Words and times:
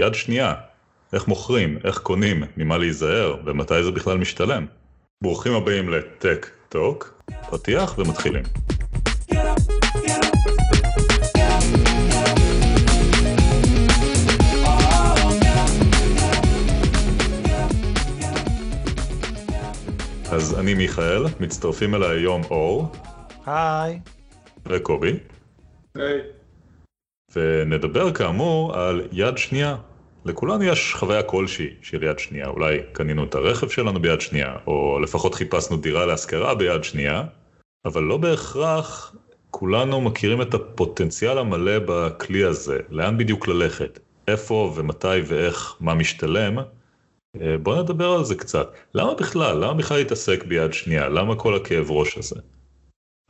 יד 0.00 0.14
שנייה, 0.14 0.54
איך 1.12 1.28
מוכרים, 1.28 1.78
איך 1.84 1.98
קונים, 1.98 2.44
ממה 2.56 2.78
להיזהר, 2.78 3.36
ומתי 3.44 3.84
זה 3.84 3.90
בכלל 3.90 4.18
משתלם. 4.18 4.66
ברוכים 5.22 5.52
הבאים 5.52 5.88
לטק 5.88 6.46
טוק, 6.68 7.22
פתיח 7.50 7.98
ומתחילים. 7.98 8.42
אז 20.32 20.58
אני 20.58 20.74
מיכאל, 20.74 21.24
מצטרפים 21.40 21.94
אליי 21.94 22.18
היום 22.18 22.42
אור. 22.50 22.92
היי. 23.46 24.00
וקובי. 24.66 25.12
היי. 25.94 26.20
ונדבר 27.36 28.12
כאמור 28.12 28.76
על 28.76 29.08
יד 29.12 29.38
שנייה. 29.38 29.76
לכולנו 30.24 30.64
יש 30.64 30.94
חוויה 30.94 31.22
כלשהי 31.22 31.70
של 31.82 32.02
יד 32.02 32.18
שנייה, 32.18 32.48
אולי 32.48 32.78
קנינו 32.92 33.24
את 33.24 33.34
הרכב 33.34 33.68
שלנו 33.68 34.00
ביד 34.00 34.20
שנייה, 34.20 34.56
או 34.66 35.00
לפחות 35.00 35.34
חיפשנו 35.34 35.76
דירה 35.76 36.06
להשכרה 36.06 36.54
ביד 36.54 36.84
שנייה, 36.84 37.24
אבל 37.84 38.02
לא 38.02 38.16
בהכרח 38.16 39.14
כולנו 39.50 40.00
מכירים 40.00 40.42
את 40.42 40.54
הפוטנציאל 40.54 41.38
המלא 41.38 41.78
בכלי 41.78 42.44
הזה, 42.44 42.78
לאן 42.90 43.18
בדיוק 43.18 43.48
ללכת, 43.48 43.98
איפה 44.28 44.72
ומתי 44.76 45.20
ואיך, 45.26 45.76
מה 45.80 45.94
משתלם. 45.94 46.58
אה, 47.40 47.58
בוא 47.62 47.82
נדבר 47.82 48.10
על 48.10 48.24
זה 48.24 48.34
קצת. 48.34 48.72
למה 48.94 49.14
בכלל? 49.14 49.56
למה 49.56 49.74
בכלל 49.74 49.98
להתעסק 49.98 50.44
ביד 50.44 50.72
שנייה? 50.72 51.08
למה 51.08 51.36
כל 51.36 51.56
הכאב 51.56 51.90
ראש 51.90 52.18
הזה? 52.18 52.36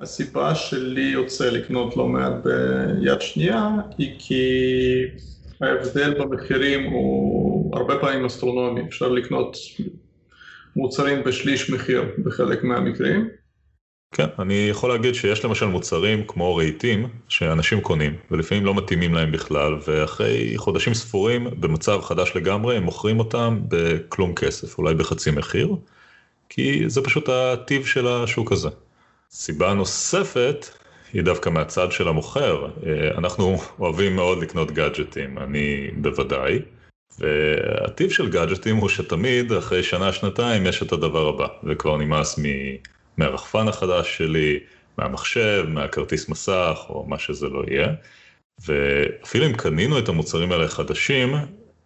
הסיבה 0.01 0.55
שלי 0.55 1.03
יוצא 1.03 1.51
לקנות 1.51 1.97
לא 1.97 2.09
מעט 2.09 2.33
ביד 2.45 3.20
שנייה 3.20 3.69
היא 3.98 4.15
כי 4.19 4.45
ההבדל 5.60 6.14
במחירים 6.20 6.91
הוא 6.91 7.77
הרבה 7.77 7.98
פעמים 7.98 8.24
אסטרונומי, 8.24 8.80
אפשר 8.88 9.09
לקנות 9.09 9.56
מוצרים 10.77 11.25
בשליש 11.25 11.70
מחיר 11.70 12.05
בחלק 12.25 12.64
מהמקרים. 12.64 13.28
כן, 14.14 14.27
אני 14.39 14.67
יכול 14.70 14.91
להגיד 14.91 15.14
שיש 15.14 15.44
למשל 15.44 15.67
מוצרים 15.67 16.25
כמו 16.27 16.56
רהיטים 16.56 17.08
שאנשים 17.28 17.80
קונים 17.80 18.17
ולפעמים 18.30 18.64
לא 18.64 18.75
מתאימים 18.75 19.14
להם 19.14 19.33
בכלל 19.33 19.78
ואחרי 19.86 20.52
חודשים 20.56 20.94
ספורים 20.94 21.61
במצב 21.61 22.00
חדש 22.02 22.33
לגמרי 22.36 22.77
הם 22.77 22.83
מוכרים 22.83 23.19
אותם 23.19 23.61
בכלום 23.69 24.34
כסף, 24.34 24.78
אולי 24.78 24.95
בחצי 24.95 25.30
מחיר, 25.30 25.77
כי 26.48 26.84
זה 26.86 27.02
פשוט 27.02 27.28
הטיב 27.28 27.86
של 27.86 28.06
השוק 28.06 28.52
הזה. 28.52 28.69
סיבה 29.30 29.74
נוספת 29.74 30.67
היא 31.12 31.22
דווקא 31.22 31.50
מהצד 31.50 31.92
של 31.92 32.08
המוכר. 32.08 32.66
אה, 32.86 33.19
אנחנו 33.19 33.56
אוהבים 33.78 34.16
מאוד 34.16 34.39
לקנות 34.39 34.70
גאדג'טים, 34.70 35.39
אני 35.39 35.91
בוודאי. 35.97 36.58
והטיב 37.19 38.11
של 38.11 38.30
גאדג'טים 38.30 38.77
הוא 38.77 38.89
שתמיד 38.89 39.52
אחרי 39.52 39.83
שנה-שנתיים 39.83 40.67
יש 40.67 40.83
את 40.83 40.92
הדבר 40.92 41.28
הבא, 41.28 41.47
וכבר 41.64 41.97
נמאס 41.97 42.39
מ... 42.39 42.42
מהרחפן 43.17 43.69
החדש 43.69 44.17
שלי, 44.17 44.58
מהמחשב, 44.98 45.64
מהכרטיס 45.69 46.28
מסך, 46.28 46.78
או 46.89 47.05
מה 47.08 47.19
שזה 47.19 47.48
לא 47.48 47.62
יהיה. 47.69 47.89
ואפילו 48.67 49.47
אם 49.47 49.52
קנינו 49.52 49.98
את 49.98 50.08
המוצרים 50.08 50.52
האלה 50.52 50.69
חדשים, 50.69 51.34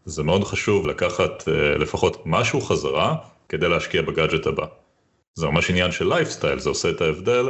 זה 0.04 0.22
מאוד 0.22 0.44
חשוב 0.44 0.86
לקחת 0.86 1.48
אה, 1.48 1.78
לפחות 1.78 2.22
משהו 2.26 2.60
חזרה 2.60 3.16
כדי 3.48 3.68
להשקיע 3.68 4.02
בגאדג'ט 4.02 4.46
הבא. 4.46 4.66
זה 5.34 5.46
ממש 5.46 5.70
עניין 5.70 5.92
של 5.92 6.08
לייפסטייל, 6.08 6.58
זה 6.58 6.68
עושה 6.68 6.90
את 6.90 7.00
ההבדל 7.00 7.48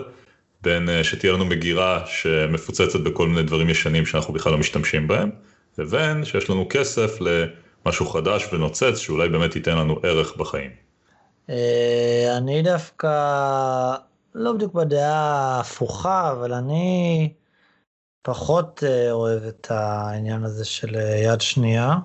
בין 0.65 0.89
אה, 0.89 1.05
שתהיה 1.05 1.33
לנו 1.33 1.45
מגירה 1.45 2.03
שמפוצצת 2.07 3.01
בכל 3.01 3.29
מיני 3.29 3.43
דברים 3.43 3.71
ישנים 3.71 4.07
שאנחנו 4.07 4.35
בכלל 4.35 4.53
לא 4.53 4.59
משתמשים 4.59 5.09
בהם, 5.09 5.31
לבין 5.79 6.25
שיש 6.25 6.51
לנו 6.51 6.67
כסף 6.71 7.19
למשהו 7.21 8.07
חדש 8.07 8.49
ונוצץ 8.53 8.99
שאולי 8.99 9.29
באמת 9.29 9.57
ייתן 9.57 9.79
לנו 9.79 10.01
ערך 10.03 10.37
בחיים. 10.37 10.71
אה, 11.51 12.35
אני 12.37 12.63
דווקא 12.63 13.09
לא 14.35 14.53
בדיוק 14.53 14.75
בדעה 14.75 15.61
הפוכה, 15.61 16.33
אבל 16.33 16.53
אני 16.53 17.33
פחות 18.23 18.83
אה, 18.87 19.13
אוהב 19.13 19.43
את 19.43 19.67
העניין 19.71 20.45
הזה 20.45 20.65
של 20.65 20.95
יד 21.25 21.41
שנייה. 21.41 21.97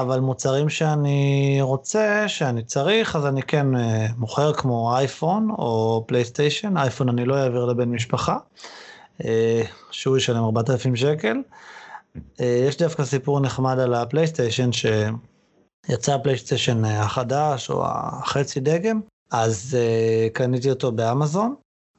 אבל 0.00 0.20
מוצרים 0.20 0.68
שאני 0.68 1.58
רוצה, 1.60 2.24
שאני 2.28 2.62
צריך, 2.62 3.16
אז 3.16 3.26
אני 3.26 3.42
כן 3.42 3.76
אה, 3.76 3.78
מוכר 4.16 4.52
כמו 4.52 4.96
אייפון 4.96 5.50
או 5.50 6.04
פלייסטיישן, 6.06 6.76
אייפון 6.76 7.08
אני 7.08 7.24
לא 7.24 7.36
אעביר 7.36 7.64
לבן 7.64 7.88
משפחה, 7.88 8.36
אה, 9.18 9.24
שהוא 9.90 10.16
ישלם 10.16 10.44
4,000 10.44 10.96
שקל. 10.96 11.36
אה, 12.16 12.42
יש 12.68 12.76
דווקא 12.76 13.04
סיפור 13.04 13.40
נחמד 13.40 13.78
על 13.78 13.94
הפלייסטיישן, 13.94 14.70
שיצא 14.72 16.14
הפלייסטיישן 16.14 16.84
החדש 16.84 17.70
או 17.70 17.84
החצי 17.86 18.60
דגם, 18.60 19.00
אז 19.30 19.76
קניתי 20.32 20.70
אותו 20.70 20.92
באמזון, 20.92 21.54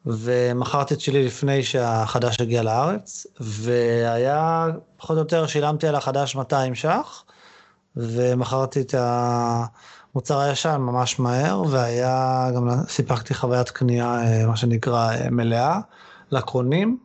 ומכרתי 0.06 0.94
את 0.94 1.02
שלי 1.02 1.26
לפני 1.26 1.64
שהחדש 1.64 2.42
הגיע 2.42 2.64
לארץ, 2.64 3.28
והיה, 3.40 4.68
פחות 4.98 5.18
או 5.18 5.22
יותר, 5.22 5.48
שילמתי 5.48 5.88
על 5.88 5.96
החדש 5.96 6.36
200 6.36 6.76
ש"ח. 6.76 7.24
ומכרתי 7.96 8.82
את 8.82 8.96
המוצר 8.98 10.40
הישן 10.40 10.78
ממש 10.80 11.20
מהר, 11.20 11.64
והיה, 11.70 12.48
גם 12.56 12.70
סיפקתי 12.88 13.34
חוויית 13.34 13.70
קנייה, 13.70 14.22
אה, 14.22 14.48
מה 14.48 14.58
שנקרא, 14.58 15.12
אה, 15.12 15.30
מלאה, 15.30 15.80
לקונים. 16.32 16.98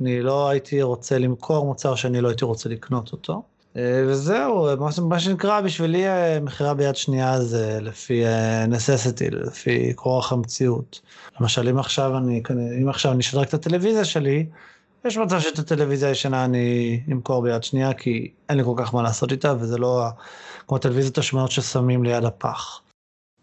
אני 0.00 0.22
לא 0.22 0.48
הייתי 0.48 0.82
רוצה 0.82 1.18
למכור 1.18 1.66
מוצר 1.66 1.94
שאני 1.94 2.20
לא 2.20 2.28
הייתי 2.28 2.44
רוצה 2.44 2.68
לקנות 2.68 3.12
אותו. 3.12 3.42
אה, 3.76 4.04
וזהו, 4.06 4.68
מה 5.08 5.20
שנקרא 5.20 5.60
בשבילי 5.60 6.04
מכירה 6.42 6.74
ביד 6.74 6.96
שנייה 6.96 7.40
זה 7.40 7.78
לפי 7.80 8.24
necessity, 8.68 9.34
לפי 9.34 9.92
כורח 9.96 10.32
המציאות. 10.32 11.00
למשל, 11.40 11.68
אם 11.68 11.78
עכשיו 11.78 12.18
אני, 12.18 12.42
אם 12.82 12.88
עכשיו 12.88 13.12
אני 13.12 13.20
אשדרג 13.20 13.46
את 13.46 13.54
הטלוויזיה 13.54 14.04
שלי, 14.04 14.46
יש 15.04 15.18
מצב 15.18 15.40
שאת 15.40 15.58
הטלוויזיה 15.58 16.08
הישנה 16.08 16.44
אני 16.44 17.00
אמכור 17.12 17.42
ביד 17.42 17.62
שנייה, 17.62 17.94
כי 17.94 18.30
אין 18.48 18.58
לי 18.58 18.64
כל 18.64 18.74
כך 18.76 18.94
מה 18.94 19.02
לעשות 19.02 19.32
איתה, 19.32 19.54
וזה 19.60 19.78
לא 19.78 20.04
כמו 20.66 20.76
הטלוויזיות 20.76 21.18
השמנות 21.18 21.50
ששמים 21.50 22.04
ליד 22.04 22.24
הפח. 22.24 22.80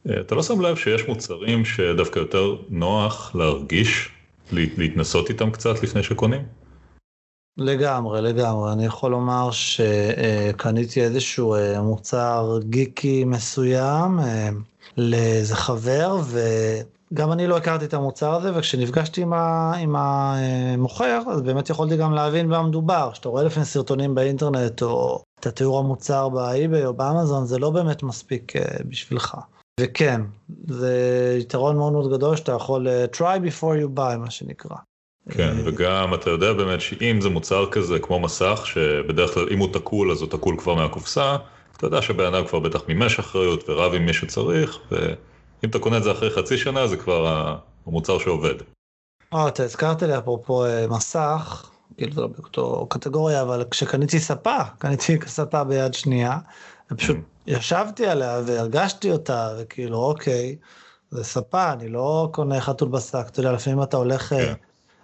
אה, 0.09 0.21
אתה 0.21 0.35
לא 0.35 0.43
שם 0.43 0.61
לב 0.61 0.75
שיש 0.75 1.07
מוצרים 1.07 1.65
שדווקא 1.65 2.19
יותר 2.19 2.55
נוח 2.69 3.35
להרגיש, 3.35 4.09
להתנסות 4.51 5.29
איתם 5.29 5.51
קצת 5.51 5.83
לפני 5.83 6.03
שקונים? 6.03 6.41
לגמרי, 7.57 8.21
לגמרי. 8.21 8.73
אני 8.73 8.85
יכול 8.85 9.11
לומר 9.11 9.49
שקניתי 9.51 11.01
איזשהו 11.01 11.55
אה, 11.55 11.81
מוצר 11.81 12.59
גיקי 12.63 13.23
מסוים 13.23 14.19
אה, 14.19 14.49
לאיזה 14.97 15.55
חבר, 15.55 16.17
ו... 16.23 16.39
גם 17.13 17.31
אני 17.31 17.47
לא 17.47 17.57
הכרתי 17.57 17.85
את 17.85 17.93
המוצר 17.93 18.35
הזה, 18.35 18.51
וכשנפגשתי 18.55 19.21
עם, 19.21 19.33
ה, 19.33 19.73
עם 19.79 19.95
המוכר, 19.95 21.21
אז 21.31 21.41
באמת 21.41 21.69
יכולתי 21.69 21.97
גם 21.97 22.13
להבין 22.13 22.47
במה 22.47 22.63
מדובר. 22.63 23.09
כשאתה 23.13 23.29
רואה 23.29 23.43
לפני 23.43 23.65
סרטונים 23.65 24.15
באינטרנט, 24.15 24.81
או 24.81 25.23
את 25.39 25.45
התיאור 25.45 25.79
המוצר 25.79 26.29
באי-ביי 26.29 26.85
או 26.85 26.93
באמזון, 26.93 27.45
זה 27.45 27.59
לא 27.59 27.69
באמת 27.69 28.03
מספיק 28.03 28.55
uh, 28.55 28.83
בשבילך. 28.85 29.37
וכן, 29.79 30.21
זה 30.67 31.37
יתרון 31.39 31.77
מאוד 31.77 31.93
מאוד 31.93 32.11
גדול 32.13 32.35
שאתה 32.35 32.51
יכול 32.51 32.87
uh, 32.87 33.15
try 33.15 33.19
before 33.19 33.83
you 33.83 33.97
buy, 33.97 34.17
מה 34.17 34.31
שנקרא. 34.31 34.75
כן, 35.29 35.55
וגם 35.65 36.13
אתה 36.13 36.29
יודע 36.29 36.53
באמת 36.53 36.81
שאם 36.81 37.21
זה 37.21 37.29
מוצר 37.29 37.71
כזה 37.71 37.99
כמו 37.99 38.19
מסך, 38.19 38.61
שבדרך 38.65 39.33
כלל 39.33 39.47
אם 39.51 39.59
הוא 39.59 39.73
תקול 39.73 40.11
אז 40.11 40.21
הוא 40.21 40.29
תקול 40.29 40.57
כבר 40.57 40.73
מהקופסה, 40.73 41.35
אתה 41.77 41.85
יודע 41.85 42.01
שבן 42.01 42.33
אדם 42.33 42.47
כבר 42.47 42.59
בטח 42.59 42.81
מימש 42.87 43.19
אחריות 43.19 43.69
ורב 43.69 43.93
עם 43.93 44.05
מי 44.05 44.13
שצריך, 44.13 44.79
ו... 44.91 45.13
אם 45.63 45.69
אתה 45.69 45.79
קונה 45.79 45.97
את 45.97 46.03
זה 46.03 46.11
אחרי 46.11 46.29
חצי 46.29 46.57
שנה, 46.57 46.87
זה 46.87 46.97
כבר 46.97 47.51
המוצר 47.85 48.19
שעובד. 48.19 48.55
אה, 49.33 49.47
אתה 49.47 49.63
הזכרת 49.63 50.03
לי 50.03 50.17
אפרופו 50.17 50.65
אה, 50.65 50.87
מסך, 50.87 51.69
כאילו 51.97 52.13
זה 52.13 52.21
לא 52.21 52.27
באותו 52.27 52.87
קטגוריה, 52.89 53.41
אבל 53.41 53.63
כשקניתי 53.71 54.19
ספה, 54.19 54.57
קניתי 54.77 55.17
ספה 55.27 55.63
ביד 55.63 55.93
שנייה, 55.93 56.37
ופשוט 56.91 57.17
mm. 57.17 57.19
ישבתי 57.47 58.07
עליה 58.07 58.41
והרגשתי 58.45 59.11
אותה, 59.11 59.49
וכאילו, 59.59 59.97
אוקיי, 59.97 60.55
זה 61.11 61.23
ספה, 61.23 61.73
אני 61.73 61.89
לא 61.89 62.29
קונה 62.33 62.61
חתול 62.61 62.89
בשק, 62.89 63.25
אתה 63.27 63.39
יודע, 63.39 63.51
לפעמים 63.51 63.83
אתה 63.83 63.97
הולך 63.97 64.33
אה, 64.33 64.45
כן. 64.45 64.53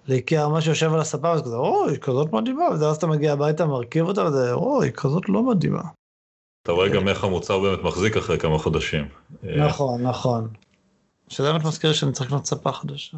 לאיקאה, 0.08 0.48
ממש 0.48 0.68
יושב 0.68 0.94
על 0.94 1.00
הספה, 1.00 1.32
וזה 1.34 1.44
כזה, 1.44 1.56
אוי, 1.56 1.98
כזאת 2.00 2.34
מדהימה, 2.34 2.66
ואז 2.80 2.96
אתה 2.96 3.08
מגיע 3.08 3.34
הביתה, 3.34 3.66
מרכיב 3.66 4.06
אותה, 4.06 4.26
וזה, 4.26 4.54
אוי, 4.54 4.92
כזאת 4.92 5.30
לא 5.30 5.44
מדהימה. 5.44 5.82
אתה 6.64 6.72
רואה 6.72 6.90
גם 6.90 7.08
איך 7.08 7.24
המוצר 7.24 7.60
באמת 7.60 7.80
מחזיק 7.84 8.18
אחרי 8.18 8.40
כמה 8.40 8.58
חודשים. 8.58 9.08
נכון, 9.44 10.02
נכון. 10.02 10.48
שזה 11.28 11.52
באמת 11.52 11.66
מזכיר 11.66 11.94
שאני 11.94 12.12
צריך 12.12 12.28
לקנות 12.30 12.46
ספה 12.46 12.72
חדשה. 12.72 13.18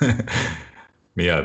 מיד. 1.16 1.44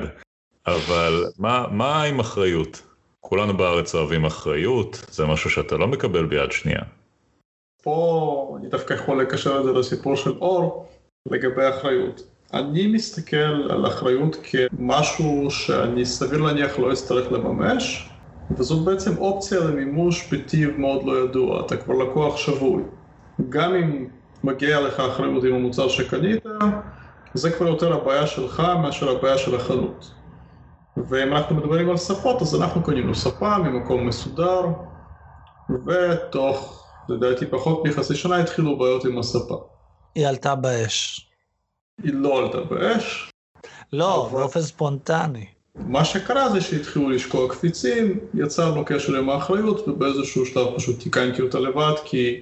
אבל 0.67 1.23
מה, 1.39 1.65
מה 1.71 2.03
עם 2.03 2.19
אחריות? 2.19 2.81
כולנו 3.19 3.57
בארץ 3.57 3.95
אוהבים 3.95 4.25
אחריות, 4.25 5.05
זה 5.11 5.25
משהו 5.25 5.49
שאתה 5.49 5.77
לא 5.77 5.87
מקבל 5.87 6.25
ביד 6.25 6.51
שנייה. 6.51 6.81
פה 7.83 8.57
אני 8.59 8.67
דווקא 8.67 8.93
יכול 8.93 9.21
לקשר 9.21 9.59
את 9.59 9.63
זה 9.63 9.71
לסיפור 9.71 10.15
של 10.15 10.37
אור 10.37 10.89
לגבי 11.31 11.69
אחריות. 11.69 12.21
אני 12.53 12.87
מסתכל 12.87 13.71
על 13.71 13.87
אחריות 13.87 14.37
כמשהו 14.43 15.51
שאני 15.51 16.05
סביר 16.05 16.41
להניח 16.41 16.79
לא 16.79 16.93
אצטרך 16.93 17.31
לממש, 17.31 18.09
וזאת 18.51 18.85
בעצם 18.85 19.17
אופציה 19.17 19.59
למימוש 19.59 20.33
בטיב 20.33 20.77
מאוד 20.77 21.03
לא 21.03 21.23
ידוע, 21.23 21.65
אתה 21.65 21.77
כבר 21.77 21.93
לקוח 21.93 22.37
שבוי. 22.37 22.83
גם 23.49 23.75
אם 23.75 24.07
מגיע 24.43 24.81
לך 24.81 24.99
אחריות 24.99 25.43
עם 25.43 25.53
המוצר 25.53 25.89
שקנית, 25.89 26.43
זה 27.33 27.51
כבר 27.51 27.67
יותר 27.67 27.93
הבעיה 27.93 28.27
שלך 28.27 28.59
מאשר 28.81 29.09
הבעיה 29.09 29.37
של 29.37 29.55
החנות. 29.55 30.11
ואם 31.09 31.33
אנחנו 31.33 31.55
מדברים 31.55 31.89
על 31.89 31.97
ספות, 31.97 32.41
אז 32.41 32.55
אנחנו 32.61 32.83
קנינו 32.83 33.15
ספה 33.15 33.57
ממקום 33.57 34.07
מסודר, 34.07 34.61
ותוך, 35.69 36.87
לדעתי, 37.09 37.45
פחות 37.45 37.83
מחצי 37.87 38.15
שנה 38.15 38.37
התחילו 38.37 38.77
בעיות 38.77 39.05
עם 39.05 39.19
הספה. 39.19 39.67
היא 40.15 40.27
עלתה 40.27 40.55
באש. 40.55 41.29
היא 42.03 42.13
לא 42.13 42.39
עלתה 42.39 42.61
באש. 42.61 43.31
לא, 43.93 44.27
אבל... 44.27 44.39
באופן 44.39 44.61
ספונטני. 44.61 45.45
מה 45.79 46.05
שקרה 46.05 46.49
זה 46.49 46.61
שהתחילו 46.61 47.09
לשקוע 47.09 47.49
קפיצים, 47.49 48.19
יצרנו 48.33 48.85
קשר 48.85 49.17
עם 49.17 49.29
האחריות, 49.29 49.87
ובאיזשהו 49.87 50.45
שלב 50.45 50.67
פשוט 50.75 50.99
תיקנתי 50.99 51.41
אותה 51.41 51.59
לבד, 51.59 51.93
כי 52.05 52.41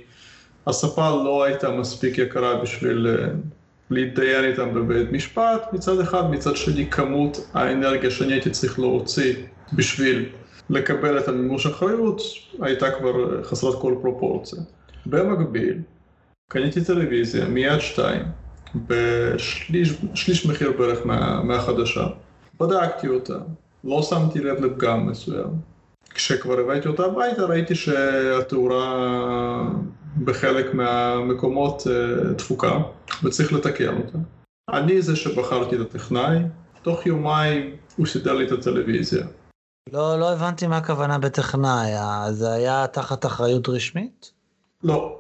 הספה 0.67 1.09
לא 1.09 1.43
הייתה 1.43 1.71
מספיק 1.71 2.17
יקרה 2.17 2.55
בשביל 2.61 3.07
אה, 3.07 3.27
להתדיין 3.89 4.45
איתם 4.45 4.73
בבית 4.73 5.11
משפט 5.11 5.73
מצד 5.73 5.99
אחד, 5.99 6.31
מצד 6.31 6.55
שני 6.55 6.89
כמות 6.91 7.47
האנרגיה 7.53 8.11
שאני 8.11 8.33
הייתי 8.33 8.49
צריך 8.49 8.79
להוציא 8.79 9.33
בשביל 9.73 10.29
לקבל 10.69 11.19
את 11.19 11.27
המימוש 11.27 11.65
אחריות 11.65 12.21
הייתה 12.61 12.91
כבר 12.91 13.43
חסרת 13.43 13.81
כל 13.81 13.95
פרופורציה. 14.01 14.59
במקביל, 15.05 15.77
קניתי 16.47 16.83
טלוויזיה 16.83 17.45
מיד 17.45 17.79
שתיים, 17.79 18.23
בשליש 18.75 20.45
מחיר 20.45 20.71
בערך 20.71 21.05
מה, 21.05 21.43
מהחדשה. 21.43 22.07
בדקתי 22.59 23.07
אותה, 23.07 23.37
לא 23.83 24.01
שמתי 24.01 24.39
לב 24.39 24.65
לפגם 24.65 25.07
מסוים. 25.07 25.49
כשכבר 26.09 26.59
הבאתי 26.59 26.87
אותה 26.87 27.05
הביתה 27.05 27.45
ראיתי 27.45 27.75
שהתאורה 27.75 29.09
בחלק 30.23 30.73
מהמקומות 30.73 31.83
אה, 31.87 32.33
דפוקה 32.33 32.79
וצריך 33.23 33.53
לתקן 33.53 33.97
אותה. 33.97 34.17
אני 34.69 35.01
זה 35.01 35.15
שבחרתי 35.15 35.75
את 35.75 35.81
הטכנאי, 35.81 36.37
תוך 36.81 37.05
יומיים 37.05 37.75
הוא 37.97 38.05
סידר 38.05 38.33
לי 38.33 38.47
את 38.47 38.51
הטלוויזיה. 38.51 39.25
לא, 39.93 40.19
לא 40.19 40.33
הבנתי 40.33 40.67
מה 40.67 40.77
הכוונה 40.77 41.17
בטכנאי, 41.17 41.91
זה 42.31 42.51
היה 42.51 42.87
תחת 42.87 43.25
אחריות 43.25 43.69
רשמית? 43.69 44.31
לא. 44.83 45.19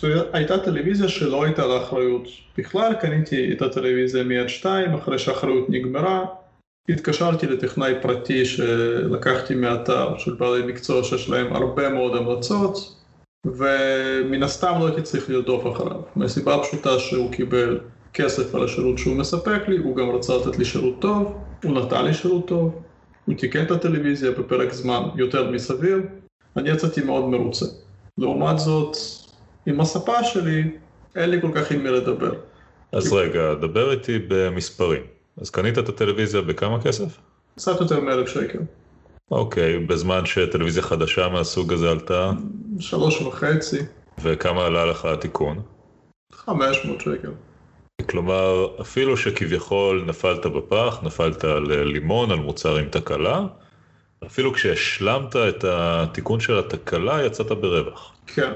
זו 0.00 0.08
הייתה 0.32 0.58
טלוויזיה 0.58 1.08
שלא 1.08 1.44
הייתה 1.44 1.66
לאחריות 1.66 2.28
בכלל, 2.58 2.94
קניתי 2.94 3.52
את 3.52 3.62
הטלוויזיה 3.62 4.24
מיד 4.24 4.48
שתיים, 4.48 4.94
אחרי 4.94 5.18
שהאחריות 5.18 5.70
נגמרה, 5.70 6.24
התקשרתי 6.88 7.46
לטכנאי 7.46 7.94
פרטי 8.02 8.44
שלקחתי 8.44 9.54
מאתר 9.54 10.18
של 10.18 10.34
בעלי 10.34 10.66
מקצוע 10.66 11.04
שיש 11.04 11.28
להם 11.30 11.52
הרבה 11.52 11.88
מאוד 11.88 12.16
המלצות, 12.16 12.96
ומן 13.44 14.42
הסתם 14.42 14.74
לא 14.80 14.86
הייתי 14.86 15.02
צריך 15.02 15.30
לרדוף 15.30 15.66
אחריו, 15.66 16.00
מהסיבה 16.16 16.54
הפשוטה 16.54 16.98
שהוא 16.98 17.32
קיבל 17.32 17.80
כסף 18.14 18.54
על 18.54 18.64
השירות 18.64 18.98
שהוא 18.98 19.16
מספק 19.16 19.68
לי, 19.68 19.76
הוא 19.76 19.96
גם 19.96 20.10
רצה 20.10 20.36
לתת 20.36 20.58
לי 20.58 20.64
שירות 20.64 20.94
טוב, 21.00 21.38
הוא 21.64 21.72
נתן 21.72 22.04
לי 22.04 22.14
שירות 22.14 22.48
טוב, 22.48 22.82
הוא 23.24 23.34
תיקן 23.34 23.62
את 23.62 23.70
הטלוויזיה 23.70 24.30
בפרק 24.30 24.72
זמן 24.72 25.02
יותר 25.16 25.50
מסביר, 25.50 25.98
אני 26.56 26.70
יצאתי 26.70 27.04
מאוד 27.04 27.24
מרוצה. 27.24 27.66
לעומת 28.18 28.58
זאת, 28.58 28.96
עם 29.66 29.80
הספה 29.80 30.24
שלי, 30.24 30.62
אין 31.16 31.30
לי 31.30 31.40
כל 31.40 31.50
כך 31.54 31.72
עם 31.72 31.82
מי 31.82 31.90
לדבר. 31.90 32.32
אז 32.92 33.12
רגע, 33.12 33.54
דבר 33.54 33.92
איתי 33.92 34.18
במספרים. 34.28 35.15
אז 35.40 35.50
קנית 35.50 35.78
את 35.78 35.88
הטלוויזיה 35.88 36.42
בכמה 36.42 36.82
כסף? 36.82 37.18
קצת 37.56 37.80
יותר 37.80 38.00
מאלף 38.00 38.28
שקל. 38.28 38.58
אוקיי, 39.30 39.78
בזמן 39.78 40.26
שטלוויזיה 40.26 40.82
חדשה 40.82 41.28
מהסוג 41.28 41.72
הזה 41.72 41.90
עלתה? 41.90 42.32
שלוש 42.80 43.22
וחצי. 43.22 43.78
וכמה 44.22 44.66
עלה 44.66 44.86
לך 44.86 45.04
התיקון? 45.04 45.62
חמש 46.32 46.84
מאות 46.84 47.00
שקל. 47.00 47.30
כלומר, 48.06 48.66
אפילו 48.80 49.16
שכביכול 49.16 50.04
נפלת 50.06 50.46
בפח, 50.46 50.98
נפלת 51.02 51.44
על 51.44 51.82
לימון, 51.82 52.30
על 52.30 52.38
מוצר 52.38 52.76
עם 52.76 52.88
תקלה, 52.88 53.46
אפילו 54.26 54.52
כשהשלמת 54.52 55.36
את 55.36 55.64
התיקון 55.64 56.40
של 56.40 56.58
התקלה, 56.58 57.24
יצאת 57.26 57.46
ברווח. 57.46 58.14
כן. 58.26 58.52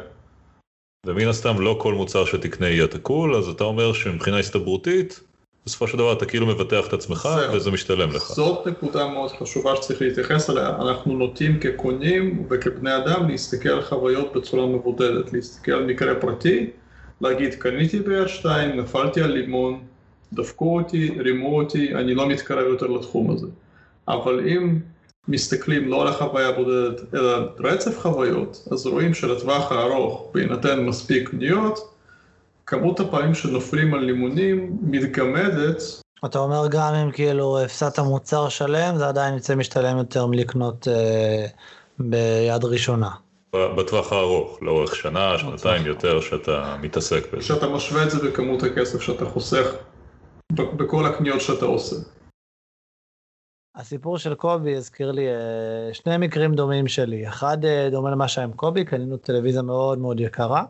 ומן 1.06 1.28
הסתם 1.28 1.60
לא 1.60 1.78
כל 1.80 1.94
מוצר 1.94 2.24
שתקנה 2.24 2.68
יהיה 2.68 2.86
תקול, 2.86 3.34
אז 3.34 3.48
אתה 3.48 3.64
אומר 3.64 3.92
שמבחינה 3.92 4.38
הסתברותית, 4.38 5.20
בסופו 5.66 5.88
של 5.88 5.98
דבר 5.98 6.12
אתה 6.12 6.26
כאילו 6.26 6.46
מבטח 6.46 6.86
את 6.88 6.92
עצמך 6.92 7.28
זה, 7.34 7.56
וזה 7.56 7.70
משתלם 7.70 8.10
לך. 8.10 8.22
זאת 8.22 8.66
נקודה 8.66 9.06
מאוד 9.06 9.30
חשובה 9.30 9.76
שצריך 9.76 10.02
להתייחס 10.02 10.50
אליה. 10.50 10.68
אנחנו 10.68 11.16
נוטים 11.16 11.60
כקונים 11.60 12.46
וכבני 12.50 12.96
אדם 12.96 13.28
להסתכל 13.28 13.68
על 13.68 13.82
חוויות 13.82 14.36
בצורה 14.36 14.66
מבודדת, 14.66 15.32
להסתכל 15.32 15.72
על 15.72 15.86
מקרה 15.86 16.14
פרטי, 16.14 16.70
להגיד 17.20 17.54
קניתי 17.54 18.00
ביד 18.00 18.26
שתיים, 18.26 18.80
נפלתי 18.80 19.20
על 19.20 19.30
לימון, 19.30 19.80
דפקו 20.32 20.78
אותי, 20.78 21.10
רימו 21.18 21.58
אותי, 21.58 21.94
אני 21.94 22.14
לא 22.14 22.28
מתקרב 22.28 22.66
יותר 22.66 22.86
לתחום 22.86 23.30
הזה. 23.30 23.46
אבל 24.08 24.48
אם 24.48 24.78
מסתכלים 25.28 25.88
לא 25.88 26.02
על 26.02 26.08
החוויה 26.08 26.48
הבודדת, 26.48 27.14
אלא 27.14 27.36
על 27.36 27.48
רצף 27.58 27.98
חוויות, 27.98 28.68
אז 28.72 28.86
רואים 28.86 29.14
שלטווח 29.14 29.72
הארוך, 29.72 30.30
בהינתן 30.34 30.80
מספיק 30.80 31.28
קניות, 31.28 31.89
כמות 32.70 33.00
הפעמים 33.00 33.34
שנופלים 33.34 33.94
על 33.94 34.00
לימונים 34.00 34.76
מתגמדת. 34.82 35.82
אתה 36.24 36.38
אומר 36.38 36.68
גם 36.70 36.94
אם 36.94 37.10
כאילו 37.12 37.60
הפסדת 37.60 37.98
מוצר 37.98 38.48
שלם, 38.48 38.96
זה 38.96 39.08
עדיין 39.08 39.36
יצא 39.36 39.54
משתלם 39.54 39.98
יותר 39.98 40.26
מלקנות 40.26 40.88
אה, 40.88 41.46
ביד 41.98 42.64
ראשונה. 42.64 43.10
בטווח 43.56 44.12
הארוך, 44.12 44.62
לאורך 44.62 44.96
שנה, 44.96 45.38
שנתיים 45.38 45.86
יותר, 45.86 46.20
שאתה 46.20 46.76
מתעסק 46.80 47.32
בזה. 47.32 47.42
כשאתה 47.42 47.68
משווה 47.68 48.04
את 48.04 48.10
זה 48.10 48.28
בכמות 48.28 48.62
הכסף 48.62 49.00
שאתה 49.00 49.24
חוסך 49.24 49.66
בכל 50.52 51.06
הקניות 51.06 51.40
שאתה 51.40 51.64
עושה. 51.64 51.96
הסיפור 53.74 54.18
של 54.18 54.34
קובי 54.34 54.76
הזכיר 54.76 55.10
לי 55.12 55.28
אה, 55.28 55.94
שני 55.94 56.16
מקרים 56.18 56.54
דומים 56.54 56.88
שלי. 56.88 57.28
אחד 57.28 57.64
אה, 57.64 57.88
דומה 57.90 58.10
למה 58.10 58.28
שהיה 58.28 58.44
עם 58.44 58.52
קובי, 58.52 58.84
קנינו 58.84 59.16
טלוויזיה 59.16 59.62
מאוד 59.62 59.98
מאוד 59.98 60.20
יקרה. 60.20 60.64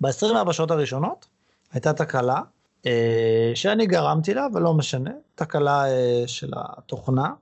ב-24 0.00 0.52
שעות 0.52 0.70
הראשונות 0.70 1.26
הייתה 1.72 1.92
תקלה 1.92 2.40
אה, 2.86 3.52
שאני 3.54 3.86
גרמתי 3.86 4.34
לה, 4.34 4.46
אבל 4.52 4.62
לא 4.62 4.74
משנה, 4.74 5.10
תקלה 5.34 5.84
של 6.26 6.52
התוכנה. 6.56 7.32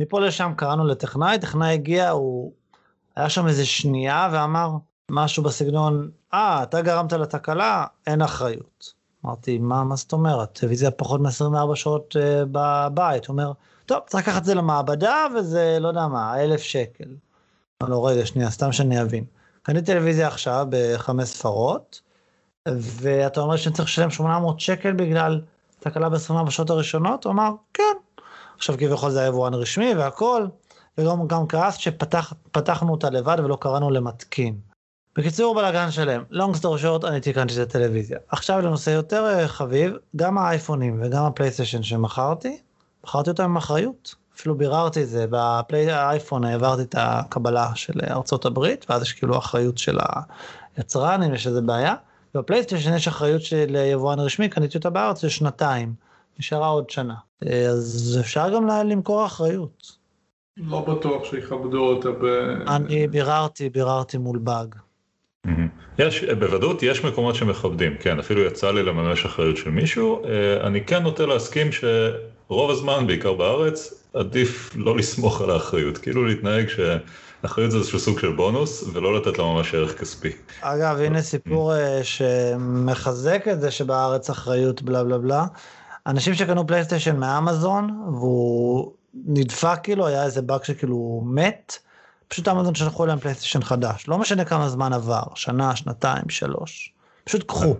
מפה 0.00 0.20
לשם 0.20 0.52
קראנו 0.56 0.86
לטכנאי, 0.86 1.38
טכנאי 1.38 1.72
הגיע, 1.72 2.10
הוא 2.10 2.52
היה 3.16 3.28
שם 3.28 3.46
איזה 3.46 3.66
שנייה 3.66 4.28
ואמר 4.32 4.70
משהו 5.10 5.42
בסגנון, 5.42 6.10
אה, 6.34 6.60
ah, 6.60 6.62
אתה 6.62 6.82
גרמת 6.82 7.12
לתקלה, 7.12 7.86
אין 8.06 8.22
אחריות. 8.22 9.02
אמרתי, 9.24 9.58
מה, 9.58 9.84
מה 9.84 9.96
זאת 9.96 10.12
אומרת? 10.12 10.52
טלוויזיה 10.52 10.90
פחות 10.90 11.20
מ-24 11.20 11.74
שעות 11.74 12.16
uh, 12.16 12.46
בבית. 12.52 13.26
הוא 13.26 13.32
אומר, 13.32 13.52
טוב, 13.86 13.98
צריך 14.06 14.28
לקחת 14.28 14.40
את 14.40 14.44
זה 14.44 14.54
למעבדה, 14.54 15.26
וזה, 15.36 15.78
לא 15.80 15.88
יודע 15.88 16.06
מה, 16.06 16.42
אלף 16.42 16.60
שקל. 16.60 17.08
לא, 17.82 18.06
רגע, 18.06 18.26
שנייה, 18.26 18.50
סתם 18.50 18.72
שאני 18.72 19.02
אבין. 19.02 19.24
קניתי 19.62 19.86
טלוויזיה 19.86 20.28
עכשיו 20.28 20.66
בחמש 20.70 21.28
ספרות, 21.28 22.00
ואתה 22.68 23.40
אומר 23.40 23.56
שאני 23.56 23.74
צריך 23.74 23.88
לשלם 23.88 24.10
800 24.10 24.60
שקל 24.60 24.92
בגלל 24.92 25.40
תקלה 25.80 26.08
ב-24 26.08 26.50
שעות 26.50 26.70
הראשונות? 26.70 27.24
הוא 27.24 27.32
אמר, 27.32 27.50
כן. 27.74 27.94
עכשיו 28.56 28.78
כביכול 28.78 29.10
זה 29.10 29.20
היה 29.20 29.28
יבואן 29.28 29.54
רשמי 29.54 29.94
והכל, 29.94 30.46
וגם 30.98 31.26
גם 31.26 31.46
כעס 31.46 31.76
שפתחנו 31.76 32.92
אותה 32.92 33.10
לבד 33.10 33.36
ולא 33.44 33.58
קראנו 33.60 33.90
למתקין. 33.90 34.58
בקיצור 35.16 35.54
בלאגן 35.54 35.90
שלם, 35.90 36.22
long 36.32 36.56
story 36.60 36.82
short 36.82 37.06
אני 37.06 37.20
תיקנתי 37.20 37.62
את 37.62 37.68
הטלוויזיה. 37.68 38.18
עכשיו 38.28 38.60
לנושא 38.60 38.90
יותר 38.90 39.26
אה, 39.26 39.48
חביב, 39.48 39.92
גם 40.16 40.38
האייפונים 40.38 41.00
וגם 41.02 41.24
הפלייסטיישן 41.24 41.82
שמכרתי, 41.82 42.60
בחרתי 43.04 43.30
אותם 43.30 43.44
עם 43.44 43.56
אחריות. 43.56 44.14
אפילו 44.42 44.54
ביררתי 44.54 45.02
את 45.02 45.08
זה, 45.08 45.26
באייפון 45.70 46.44
העברתי 46.44 46.82
את 46.82 46.94
הקבלה 46.98 47.68
של 47.74 47.92
ארצות 48.10 48.44
הברית, 48.46 48.86
ואז 48.88 49.02
יש 49.02 49.12
כאילו 49.12 49.38
אחריות 49.38 49.78
של 49.78 49.98
היצרן, 50.76 51.22
אם 51.22 51.34
יש 51.34 51.46
איזה 51.46 51.60
בעיה. 51.60 51.94
בפלייסטיישן 52.34 52.94
יש 52.94 53.08
אחריות 53.08 53.42
של 53.42 53.76
יבואן 53.92 54.18
רשמי, 54.18 54.48
קניתי 54.48 54.78
אותה 54.78 54.90
בארץ 54.90 55.24
לשנתיים, 55.24 55.94
נשארה 56.38 56.66
עוד 56.66 56.90
שנה. 56.90 57.14
אז 57.70 58.18
אפשר 58.20 58.54
גם 58.54 58.66
למכור 58.66 59.26
אחריות. 59.26 59.92
לא 60.56 60.80
בטוח 60.80 61.24
שיכבדו 61.24 61.88
אותה 61.88 62.10
ב... 62.10 62.24
אני 62.68 63.08
ביררתי, 63.08 63.70
ביררתי 63.70 64.18
מול 64.18 64.38
באג. 64.38 64.74
יש, 65.98 66.24
בוודאות 66.24 66.82
יש 66.82 67.04
מקומות 67.04 67.34
שמכבדים, 67.34 67.96
כן, 68.00 68.18
אפילו 68.18 68.40
יצא 68.40 68.70
לי 68.70 68.82
לממש 68.82 69.24
אחריות 69.24 69.56
של 69.56 69.70
מישהו, 69.70 70.24
אה, 70.24 70.66
אני 70.66 70.84
כן 70.84 71.02
נוטה 71.02 71.26
להסכים 71.26 71.68
שרוב 71.72 72.70
הזמן, 72.70 73.06
בעיקר 73.06 73.32
בארץ, 73.32 74.01
עדיף 74.14 74.70
לא 74.76 74.96
לסמוך 74.96 75.40
על 75.40 75.50
האחריות, 75.50 75.98
כאילו 75.98 76.26
להתנהג 76.26 76.66
שאחריות 76.68 77.70
זה 77.70 77.78
איזשהו 77.78 77.98
סוג 77.98 78.18
של 78.18 78.32
בונוס, 78.32 78.84
ולא 78.92 79.16
לתת 79.16 79.38
לה 79.38 79.44
ממש 79.44 79.74
ערך 79.74 80.00
כספי. 80.00 80.32
אגב, 80.60 80.98
הנה 81.00 81.22
סיפור 81.22 81.74
אה, 81.74 82.00
שמחזק 82.04 83.44
את 83.52 83.60
זה 83.60 83.70
שבארץ 83.70 84.30
אחריות 84.30 84.82
בלה 84.82 85.04
בלה 85.04 85.18
בלה. 85.18 85.46
אנשים 86.06 86.34
שקנו 86.34 86.66
פלייסטיישן 86.66 87.16
מאמזון, 87.16 88.02
והוא 88.12 88.92
נדפק 89.14 89.78
כאילו, 89.82 90.06
היה 90.06 90.24
איזה 90.24 90.42
באג 90.42 90.64
שכאילו 90.64 91.22
מת, 91.26 91.78
פשוט 92.28 92.48
אמזון 92.48 92.74
שלחו 92.74 93.06
להם 93.06 93.18
פלייסטיישן 93.18 93.62
חדש, 93.62 94.08
לא 94.08 94.18
משנה 94.18 94.44
כמה 94.44 94.68
זמן 94.68 94.92
עבר, 94.92 95.22
שנה, 95.34 95.76
שנתיים, 95.76 96.28
שלוש, 96.28 96.92
פשוט 97.24 97.42
קחו. 97.42 97.74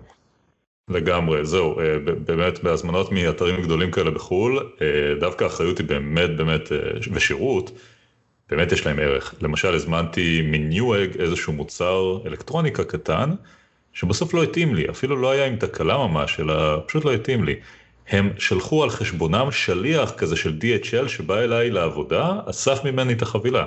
לגמרי, 0.89 1.45
זהו, 1.45 1.81
אה, 1.81 1.99
באמת 1.99 2.63
בהזמנות 2.63 3.13
מאתרים 3.13 3.63
גדולים 3.63 3.91
כאלה 3.91 4.11
בחו"ל, 4.11 4.59
אה, 4.83 4.87
דווקא 5.21 5.45
האחריות 5.45 5.79
היא 5.79 5.87
באמת 5.87 6.37
באמת, 6.37 6.73
אה, 6.73 6.79
ושירות, 7.13 7.71
באמת 8.51 8.73
יש 8.73 8.87
להם 8.87 8.99
ערך. 8.99 9.35
למשל 9.43 9.75
הזמנתי 9.75 10.43
מניואג 10.45 11.21
איזשהו 11.21 11.53
מוצר 11.53 12.19
אלקטרוניקה 12.27 12.85
קטן, 12.85 13.31
שבסוף 13.93 14.35
לא 14.35 14.43
התאים 14.43 14.75
לי, 14.75 14.91
אפילו 14.91 15.17
לא 15.17 15.31
היה 15.31 15.47
עם 15.47 15.57
תקלה 15.57 15.99
ממש, 15.99 16.41
אלא 16.41 16.83
פשוט 16.87 17.05
לא 17.05 17.13
התאים 17.13 17.45
לי. 17.45 17.55
הם 18.09 18.31
שלחו 18.39 18.83
על 18.83 18.91
חשבונם 18.91 19.49
שליח 19.51 20.13
כזה 20.13 20.37
של 20.37 20.59
DHL 20.61 21.09
שבא 21.09 21.39
אליי 21.39 21.71
לעבודה, 21.71 22.41
אסף 22.47 22.85
ממני 22.85 23.13
את 23.13 23.23
החבילה, 23.23 23.65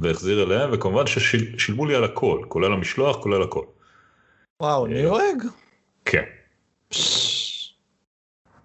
והחזיר 0.00 0.42
אליהם, 0.42 0.70
וכמובן 0.72 1.06
ששילמו 1.06 1.86
לי 1.86 1.94
על 1.94 2.04
הכל, 2.04 2.40
כולל 2.48 2.72
המשלוח, 2.72 3.16
כולל 3.16 3.42
הכל. 3.42 3.64
וואו, 4.60 4.86
ניואג? 4.86 5.44
כן. 6.04 6.37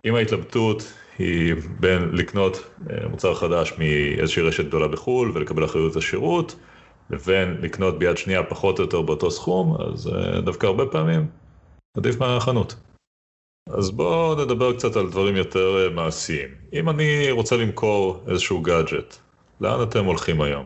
אם 0.06 0.16
ההתלבטות 0.16 0.94
היא 1.18 1.56
בין 1.80 2.10
לקנות 2.14 2.58
אה, 2.90 3.08
מוצר 3.08 3.36
חדש 3.36 3.74
מאיזושהי 3.78 4.44
רשת 4.44 4.66
גדולה 4.66 4.88
בחו"ל 4.88 5.32
ולקבל 5.34 5.66
אחריות 5.66 5.96
השירות, 5.96 6.56
לבין 7.10 7.58
לקנות 7.62 8.00
ביד 8.00 8.18
שנייה 8.18 8.44
פחות 8.44 8.80
או 8.80 8.84
יותר 8.84 9.02
באותו 9.02 9.32
סכום, 9.32 9.82
אז 9.82 10.08
אה, 10.08 10.42
דווקא 10.42 10.66
הרבה 10.68 10.86
פעמים 10.92 11.28
עדיף 11.98 12.20
מהחנות. 12.20 12.76
אז 13.70 13.92
בואו 13.92 14.46
נדבר 14.46 14.78
קצת 14.78 14.96
על 14.96 15.10
דברים 15.10 15.36
יותר 15.36 15.84
אה, 15.84 15.90
מעשיים. 15.90 16.50
אם 16.74 16.90
אני 16.90 17.32
רוצה 17.32 17.58
למכור 17.58 18.24
איזשהו 18.28 18.62
גאדג'ט, 18.62 19.16
לאן 19.62 19.84
אתם 19.90 20.06
הולכים 20.06 20.42
היום? 20.42 20.66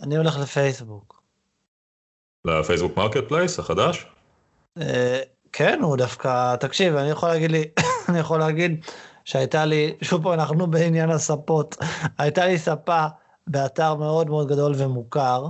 אני 0.00 0.16
הולך 0.16 0.36
לפייסבוק. 0.42 1.22
לפייסבוק 2.46 2.96
Marketplace 2.96 3.58
החדש? 3.58 4.06
כן, 5.58 5.80
הוא 5.82 5.96
דווקא, 5.96 6.56
תקשיב, 6.56 6.96
אני 6.96 7.10
יכול 7.10 7.28
להגיד 7.28 7.50
לי, 7.50 7.64
אני 8.08 8.18
יכול 8.18 8.38
להגיד 8.38 8.84
שהייתה 9.24 9.64
לי, 9.64 9.94
שוב 10.02 10.22
פה 10.22 10.34
אנחנו 10.34 10.66
בעניין 10.66 11.10
הספות, 11.10 11.76
הייתה 12.18 12.46
לי 12.46 12.58
ספה 12.58 13.06
באתר 13.46 13.94
מאוד 13.94 14.30
מאוד 14.30 14.48
גדול 14.48 14.72
ומוכר, 14.76 15.46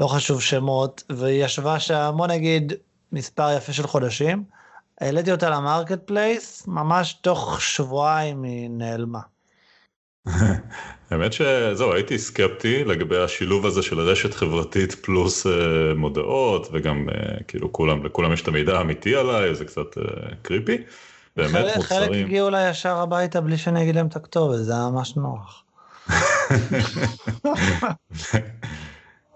לא 0.00 0.06
חשוב 0.06 0.42
שמות, 0.42 1.02
והיא 1.10 1.44
ישבה 1.44 1.80
שם, 1.80 2.14
בוא 2.16 2.26
נגיד, 2.26 2.72
מספר 3.12 3.56
יפה 3.56 3.72
של 3.72 3.86
חודשים. 3.86 4.44
העליתי 5.00 5.32
אותה 5.32 5.50
ל 5.50 5.98
Marketplace, 6.04 6.66
ממש 6.66 7.12
תוך 7.12 7.60
שבועיים 7.60 8.42
היא 8.42 8.70
נעלמה. 8.70 9.20
האמת 11.10 11.32
שזהו, 11.32 11.92
הייתי 11.92 12.18
סקפטי 12.18 12.84
לגבי 12.84 13.18
השילוב 13.18 13.66
הזה 13.66 13.82
של 13.82 14.00
רשת 14.00 14.34
חברתית 14.34 14.94
פלוס 14.94 15.46
אה, 15.46 15.50
מודעות, 15.96 16.68
וגם 16.72 17.08
אה, 17.08 17.42
כאילו 17.48 17.72
כולם, 17.72 18.06
לכולם 18.06 18.32
יש 18.32 18.42
את 18.42 18.48
המידע 18.48 18.78
האמיתי 18.78 19.16
עליי, 19.16 19.54
זה 19.54 19.64
קצת 19.64 19.98
אה, 19.98 20.00
קריפי. 20.42 20.76
באמת 21.36 21.52
חלק, 21.52 21.76
מוצרים... 21.76 22.12
חלק 22.12 22.24
הגיעו 22.24 22.48
אליי 22.48 22.70
ישר 22.70 22.96
הביתה 22.96 23.40
בלי 23.40 23.56
שאני 23.56 23.82
אגיד 23.82 23.94
להם 23.94 24.06
את 24.06 24.16
הכתובת, 24.16 24.58
זה 24.58 24.72
היה 24.72 24.88
ממש 24.90 25.16
נוח. 25.16 25.64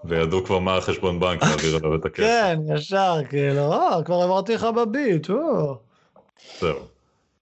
וידעו 0.05 0.45
כבר 0.45 0.59
מה 0.59 0.77
החשבון 0.77 1.19
בנק 1.19 1.43
להעביר 1.43 1.75
עליו 1.75 1.95
את 1.95 2.05
הכסף. 2.05 2.23
כן, 2.23 2.59
ישר, 2.75 3.21
כאילו, 3.29 3.73
אה, 3.73 4.03
כבר 4.03 4.21
העברתי 4.21 4.53
לך 4.53 4.63
בביט, 4.63 5.29
או. 5.29 5.77
זהו. 6.59 6.94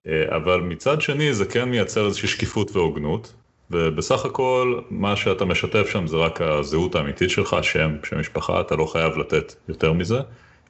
אבל 0.08 0.60
מצד 0.62 1.02
שני 1.02 1.34
זה 1.34 1.46
כן 1.46 1.70
מייצר 1.70 2.06
איזושהי 2.06 2.28
שקיפות 2.28 2.76
והוגנות, 2.76 3.34
ובסך 3.72 4.26
הכל 4.26 4.80
מה 4.90 5.16
שאתה 5.16 5.46
משתף 5.46 5.90
שם 5.90 6.08
זה 6.08 6.18
רק 6.18 6.42
הזהות 6.42 6.96
האמיתית 6.96 7.30
שלך, 7.30 7.56
שם, 7.62 7.96
שם 8.04 8.20
משפחה, 8.20 8.62
אתה 8.62 8.76
לא 8.76 8.86
חייב 8.86 9.18
לתת 9.18 9.56
יותר 9.70 9.94
מזה. 9.94 10.20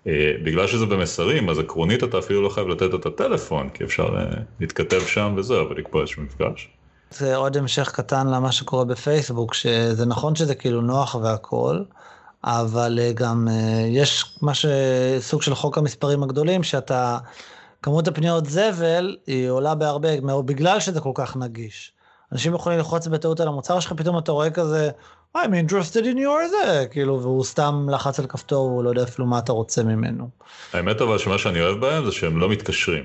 אה, 0.07 0.31
בגלל 0.43 0.67
שזה 0.67 0.85
במסרים, 0.85 1.49
אז 1.49 1.59
עקרונית 1.59 2.03
אתה 2.03 2.19
אפילו 2.19 2.41
לא 2.41 2.49
חייב 2.49 2.67
לתת 2.67 2.93
את 2.93 3.05
הטלפון, 3.05 3.69
כי 3.69 3.83
אפשר 3.83 4.07
אה, 4.17 4.23
להתכתב 4.59 5.01
שם 5.07 5.33
וזהו, 5.37 5.69
ולקבוע 5.69 6.01
איזשהו 6.01 6.21
מפגש. 6.23 6.69
זה 7.11 7.35
עוד 7.35 7.57
המשך 7.57 7.91
קטן 7.91 8.27
למה 8.27 8.51
שקורה 8.51 8.85
בפייסבוק, 8.85 9.53
שזה 9.53 10.05
נכון 10.05 10.35
שזה 10.35 10.55
כאילו 10.55 10.81
נוח 10.81 11.15
והכל, 11.15 11.79
אבל 12.43 12.99
אה, 13.01 13.11
גם 13.13 13.47
יש 13.87 14.37
מה 14.41 14.51
שסוג 14.53 15.41
של 15.41 15.55
חוק 15.55 15.77
המספרים 15.77 16.23
הגדולים, 16.23 16.63
שאתה, 16.63 17.17
כמות 17.83 18.07
הפניות 18.07 18.45
זבל 18.45 19.17
היא 19.27 19.49
עולה 19.49 19.75
בהרבה, 19.75 20.09
בגלל 20.45 20.79
שזה 20.79 20.99
כל 20.99 21.11
כך 21.15 21.37
נגיש. 21.37 21.91
אנשים 22.31 22.53
יכולים 22.53 22.77
ללחוץ 22.77 23.07
בטעות 23.07 23.39
על 23.39 23.47
המוצר 23.47 23.79
שלך, 23.79 23.93
פתאום 23.93 24.17
אתה 24.17 24.31
רואה 24.31 24.49
כזה, 24.49 24.89
I'm 25.37 25.51
interested 25.67 26.03
in 26.03 26.17
your 26.17 26.47
זה, 26.49 26.85
כאילו, 26.91 27.21
והוא 27.21 27.43
סתם 27.43 27.87
לחץ 27.91 28.19
על 28.19 28.25
כפתור, 28.27 28.69
הוא 28.69 28.83
לא 28.83 28.89
יודע 28.89 29.03
אפילו 29.03 29.27
מה 29.27 29.39
אתה 29.39 29.51
רוצה 29.51 29.83
ממנו. 29.83 30.29
האמת 30.73 31.01
אבל 31.01 31.17
שמה 31.17 31.37
שאני 31.37 31.61
אוהב 31.61 31.79
בהם 31.79 32.05
זה 32.05 32.11
שהם 32.11 32.37
לא 32.37 32.49
מתקשרים. 32.49 33.03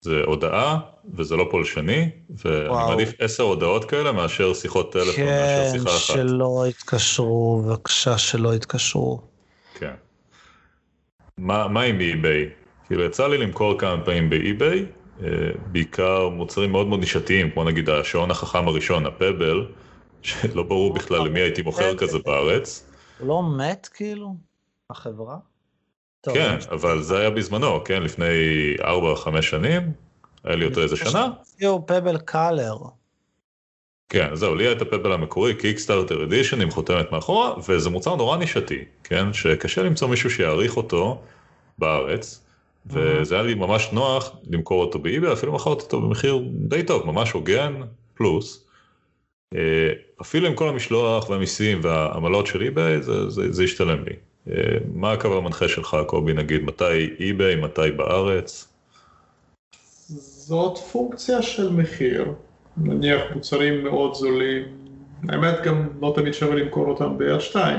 זה 0.00 0.22
הודעה, 0.26 0.78
וזה 1.14 1.36
לא 1.36 1.48
פולשני, 1.50 2.10
ואני 2.44 2.68
וואו. 2.68 2.88
מעדיף 2.88 3.12
עשר 3.18 3.42
הודעות 3.42 3.84
כאלה 3.84 4.12
מאשר 4.12 4.54
שיחות 4.54 4.92
טלפון, 4.92 5.14
כן, 5.14 5.24
מאשר 5.26 5.72
שיחה 5.72 5.96
אחת. 5.96 6.16
כן, 6.16 6.28
שלא 6.28 6.64
יתקשרו, 6.68 7.62
בבקשה 7.66 8.18
שלא 8.18 8.54
יתקשרו. 8.54 9.20
כן. 9.74 9.94
מה, 11.38 11.68
מה 11.68 11.82
עם 11.82 12.00
אי-ביי? 12.00 12.50
כאילו 12.90 13.04
יצא 13.04 13.28
לי 13.28 13.38
למכור 13.38 13.78
כמה 13.78 14.04
פעמים 14.04 14.30
באי-ביי, 14.30 14.86
בעיקר 15.66 16.28
מוצרים 16.28 16.72
מאוד 16.72 16.86
מאוד 16.86 17.00
נישתיים, 17.00 17.50
כמו 17.50 17.64
נגיד 17.64 17.90
השעון 17.90 18.30
החכם 18.30 18.68
הראשון, 18.68 19.06
הפבל, 19.06 19.66
שלא 20.22 20.62
ברור 20.62 20.94
בכלל 20.94 21.18
למי 21.18 21.40
הייתי 21.40 21.62
מוכר 21.62 21.96
כזה 21.96 22.18
בארץ. 22.18 22.90
הוא 23.18 23.28
לא 23.28 23.42
מת 23.58 23.88
כאילו? 23.94 24.34
החברה? 24.90 25.36
כן, 26.34 26.56
אבל 26.70 27.02
זה 27.02 27.18
היה 27.18 27.30
בזמנו, 27.30 27.84
כן, 27.84 28.02
לפני 28.02 28.26
4-5 28.80 29.42
שנים, 29.42 29.82
היה 30.44 30.56
לי 30.56 30.64
אותו 30.64 30.82
איזה 30.82 30.96
שנה. 30.96 31.28
הציעו 31.40 31.86
פבל 31.86 32.18
קאלר. 32.18 32.76
כן, 34.08 34.34
זהו, 34.34 34.54
לי 34.54 34.64
היה 34.64 34.72
את 34.72 34.82
הפבל 34.82 35.12
המקורי, 35.12 35.54
קיקסטארטר 35.54 36.24
אדישן 36.24 36.60
עם 36.60 36.70
חותמת 36.70 37.12
מאחורה, 37.12 37.54
וזה 37.68 37.90
מוצר 37.90 38.16
נורא 38.16 38.36
נישתי, 38.36 38.84
כן, 39.04 39.32
שקשה 39.32 39.82
למצוא 39.82 40.08
מישהו 40.08 40.30
שיעריך 40.30 40.76
אותו 40.76 41.22
בארץ. 41.78 42.46
וזה 42.86 43.34
היה 43.34 43.44
לי 43.44 43.54
ממש 43.54 43.88
נוח 43.92 44.36
למכור 44.50 44.80
אותו 44.80 44.98
באיבי, 44.98 45.32
אפילו 45.32 45.52
מכרתי 45.52 45.84
אותו 45.84 46.00
במחיר 46.00 46.42
די 46.52 46.82
טוב, 46.82 47.06
ממש 47.06 47.32
הוגן, 47.32 47.74
פלוס. 48.14 48.66
אה, 49.54 49.92
אפילו 50.20 50.46
עם 50.46 50.54
כל 50.54 50.68
המשלוח 50.68 51.30
והמיסים 51.30 51.80
והעמלות 51.82 52.46
של 52.46 52.62
איבי, 52.62 53.02
זה, 53.02 53.30
זה, 53.30 53.52
זה 53.52 53.62
השתלם 53.62 54.04
לי. 54.04 54.14
אה, 54.50 54.78
מה 54.94 55.12
הקו 55.12 55.38
המנחה 55.38 55.68
שלך, 55.68 55.96
קובי, 56.06 56.32
נגיד, 56.32 56.62
מתי 56.62 57.10
איבי, 57.20 57.56
מתי 57.56 57.90
בארץ? 57.96 58.68
זאת 60.08 60.78
פונקציה 60.78 61.42
של 61.42 61.72
מחיר. 61.72 62.34
נניח 62.76 63.20
מוצרים 63.34 63.84
מאוד 63.84 64.14
זולים, 64.14 64.62
האמת 65.28 65.54
גם 65.64 65.88
לא 66.02 66.12
תמיד 66.16 66.34
שווה 66.34 66.54
למכור 66.54 66.86
אותם 66.88 67.18
ביד 67.18 67.40
שתיים. 67.40 67.78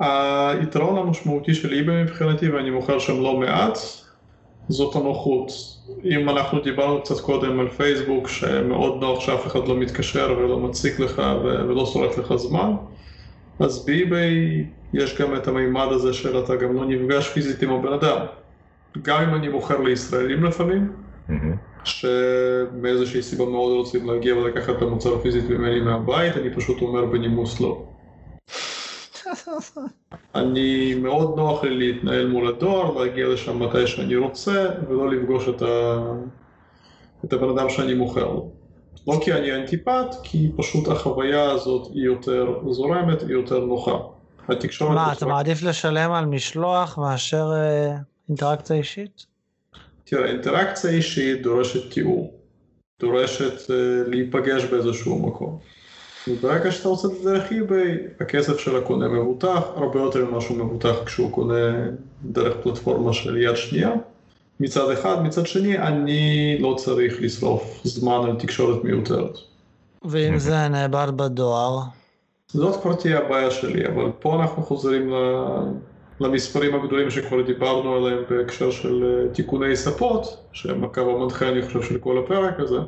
היתרון 0.00 0.98
המשמעותי 0.98 1.54
של 1.54 1.72
איבי 1.72 2.02
מבחינתי, 2.02 2.48
ואני 2.48 2.70
מוכר 2.70 2.98
שם 2.98 3.22
לא 3.22 3.36
מעט, 3.36 3.78
זאת 4.68 4.96
הנוחות. 4.96 5.52
אם 6.04 6.28
אנחנו 6.28 6.60
דיברנו 6.60 7.02
קצת 7.02 7.20
קודם 7.20 7.60
על 7.60 7.68
פייסבוק, 7.68 8.28
שמאוד 8.28 9.00
נוח 9.00 9.20
שאף 9.20 9.46
אחד 9.46 9.68
לא 9.68 9.76
מתקשר 9.76 10.34
ולא 10.38 10.58
מציק 10.58 11.00
לך 11.00 11.22
ולא 11.44 11.86
שורף 11.86 12.18
לך 12.18 12.34
זמן, 12.34 12.72
אז 13.58 13.84
באי-ביי 13.86 14.64
יש 14.92 15.20
גם 15.20 15.36
את 15.36 15.48
המימד 15.48 15.86
הזה 15.90 16.12
של 16.12 16.44
אתה 16.44 16.56
גם 16.56 16.74
לא 16.74 16.84
נפגש 16.84 17.28
פיזית 17.28 17.62
עם 17.62 17.70
הבן 17.72 17.92
אדם. 17.92 18.18
גם 19.02 19.22
אם 19.22 19.34
אני 19.34 19.48
מוכר 19.48 19.80
לישראלים 19.80 20.44
לפעמים, 20.44 20.92
mm-hmm. 21.28 21.32
שמאיזושהי 21.84 23.22
סיבה 23.22 23.44
מאוד 23.44 23.72
רוצים 23.72 24.10
להגיע 24.10 24.36
ולקחת 24.36 24.76
את 24.76 24.82
המוצר 24.82 25.18
פיזית 25.18 25.50
ממני 25.50 25.80
מהבית, 25.80 26.36
אני 26.36 26.54
פשוט 26.54 26.82
אומר 26.82 27.04
בנימוס 27.04 27.60
לא. 27.60 27.89
אני 30.34 30.94
מאוד 30.94 31.36
נוח 31.36 31.64
לי 31.64 31.76
להתנהל 31.78 32.26
מול 32.26 32.48
הדואר, 32.48 32.98
להגיע 32.98 33.28
לשם 33.28 33.62
מתי 33.62 33.86
שאני 33.86 34.16
רוצה, 34.16 34.68
ולא 34.88 35.10
לפגוש 35.10 35.48
את, 35.48 35.62
ה... 35.62 35.98
את 37.24 37.32
הבן 37.32 37.48
אדם 37.58 37.70
שאני 37.70 37.94
מוכר 37.94 38.24
לו. 38.24 38.50
לא 39.08 39.20
כי 39.24 39.32
אני 39.32 39.54
אנטיפט, 39.54 40.14
כי 40.22 40.50
פשוט 40.56 40.88
החוויה 40.88 41.50
הזאת 41.50 41.90
היא 41.94 42.04
יותר 42.04 42.54
זורמת, 42.70 43.22
היא 43.22 43.30
יותר 43.30 43.64
נוחה. 43.64 43.98
התקשורת... 44.48 44.94
מה, 44.94 45.12
אתה 45.12 45.26
מעדיף 45.26 45.62
לשלם 45.62 46.12
על 46.12 46.26
משלוח 46.26 46.98
מאשר 46.98 47.52
אה, 47.54 47.96
אינטראקציה 48.28 48.76
אישית? 48.76 49.26
תראה, 50.04 50.26
אינטראקציה 50.26 50.90
אישית 50.90 51.42
דורשת 51.42 51.92
תיאור, 51.92 52.34
דורשת 53.00 53.70
אה, 53.70 53.76
להיפגש 54.06 54.64
באיזשהו 54.64 55.28
מקום. 55.28 55.58
וברגע 56.28 56.72
שאתה 56.72 56.88
עושה 56.88 57.08
את 57.08 57.12
זה 57.22 57.32
דרך 57.32 57.50
eBay, 57.50 58.22
הכסף 58.22 58.58
של 58.58 58.76
הקונה 58.76 59.08
מבוטח, 59.08 59.62
הרבה 59.76 60.00
יותר 60.00 60.24
ממה 60.24 60.40
שהוא 60.40 60.56
מבוטח 60.56 60.94
כשהוא 61.06 61.32
קונה 61.32 61.88
דרך 62.24 62.56
פלטפורמה 62.62 63.12
של 63.12 63.36
יד 63.36 63.56
שנייה. 63.56 63.90
מצד 64.60 64.90
אחד, 64.90 65.22
מצד 65.22 65.46
שני, 65.46 65.78
אני 65.78 66.56
לא 66.60 66.74
צריך 66.78 67.14
לשרוף 67.20 67.80
זמן 67.84 68.30
על 68.30 68.36
תקשורת 68.36 68.84
מיותרת. 68.84 69.38
ואם 70.04 70.38
זה 70.38 70.68
נאבד 70.68 71.08
בדואר? 71.16 71.78
זאת 72.48 72.82
כבר 72.82 72.94
תהיה 72.94 73.18
הבעיה 73.18 73.50
שלי, 73.50 73.86
אבל 73.86 74.10
פה 74.18 74.42
אנחנו 74.42 74.62
חוזרים 74.62 75.12
למספרים 76.20 76.74
הגדולים 76.74 77.10
שכבר 77.10 77.42
דיברנו 77.42 77.94
עליהם 77.94 78.22
בהקשר 78.30 78.70
של 78.70 79.04
אה, 79.04 79.34
תיקוני 79.34 79.76
ספות, 79.76 80.36
שהם 80.52 80.84
הקו 80.84 81.00
המנחה 81.00 81.48
אני 81.48 81.62
חושב 81.62 81.82
של 81.82 81.98
כל 81.98 82.24
הפרק 82.24 82.54
הזה. 82.60 82.78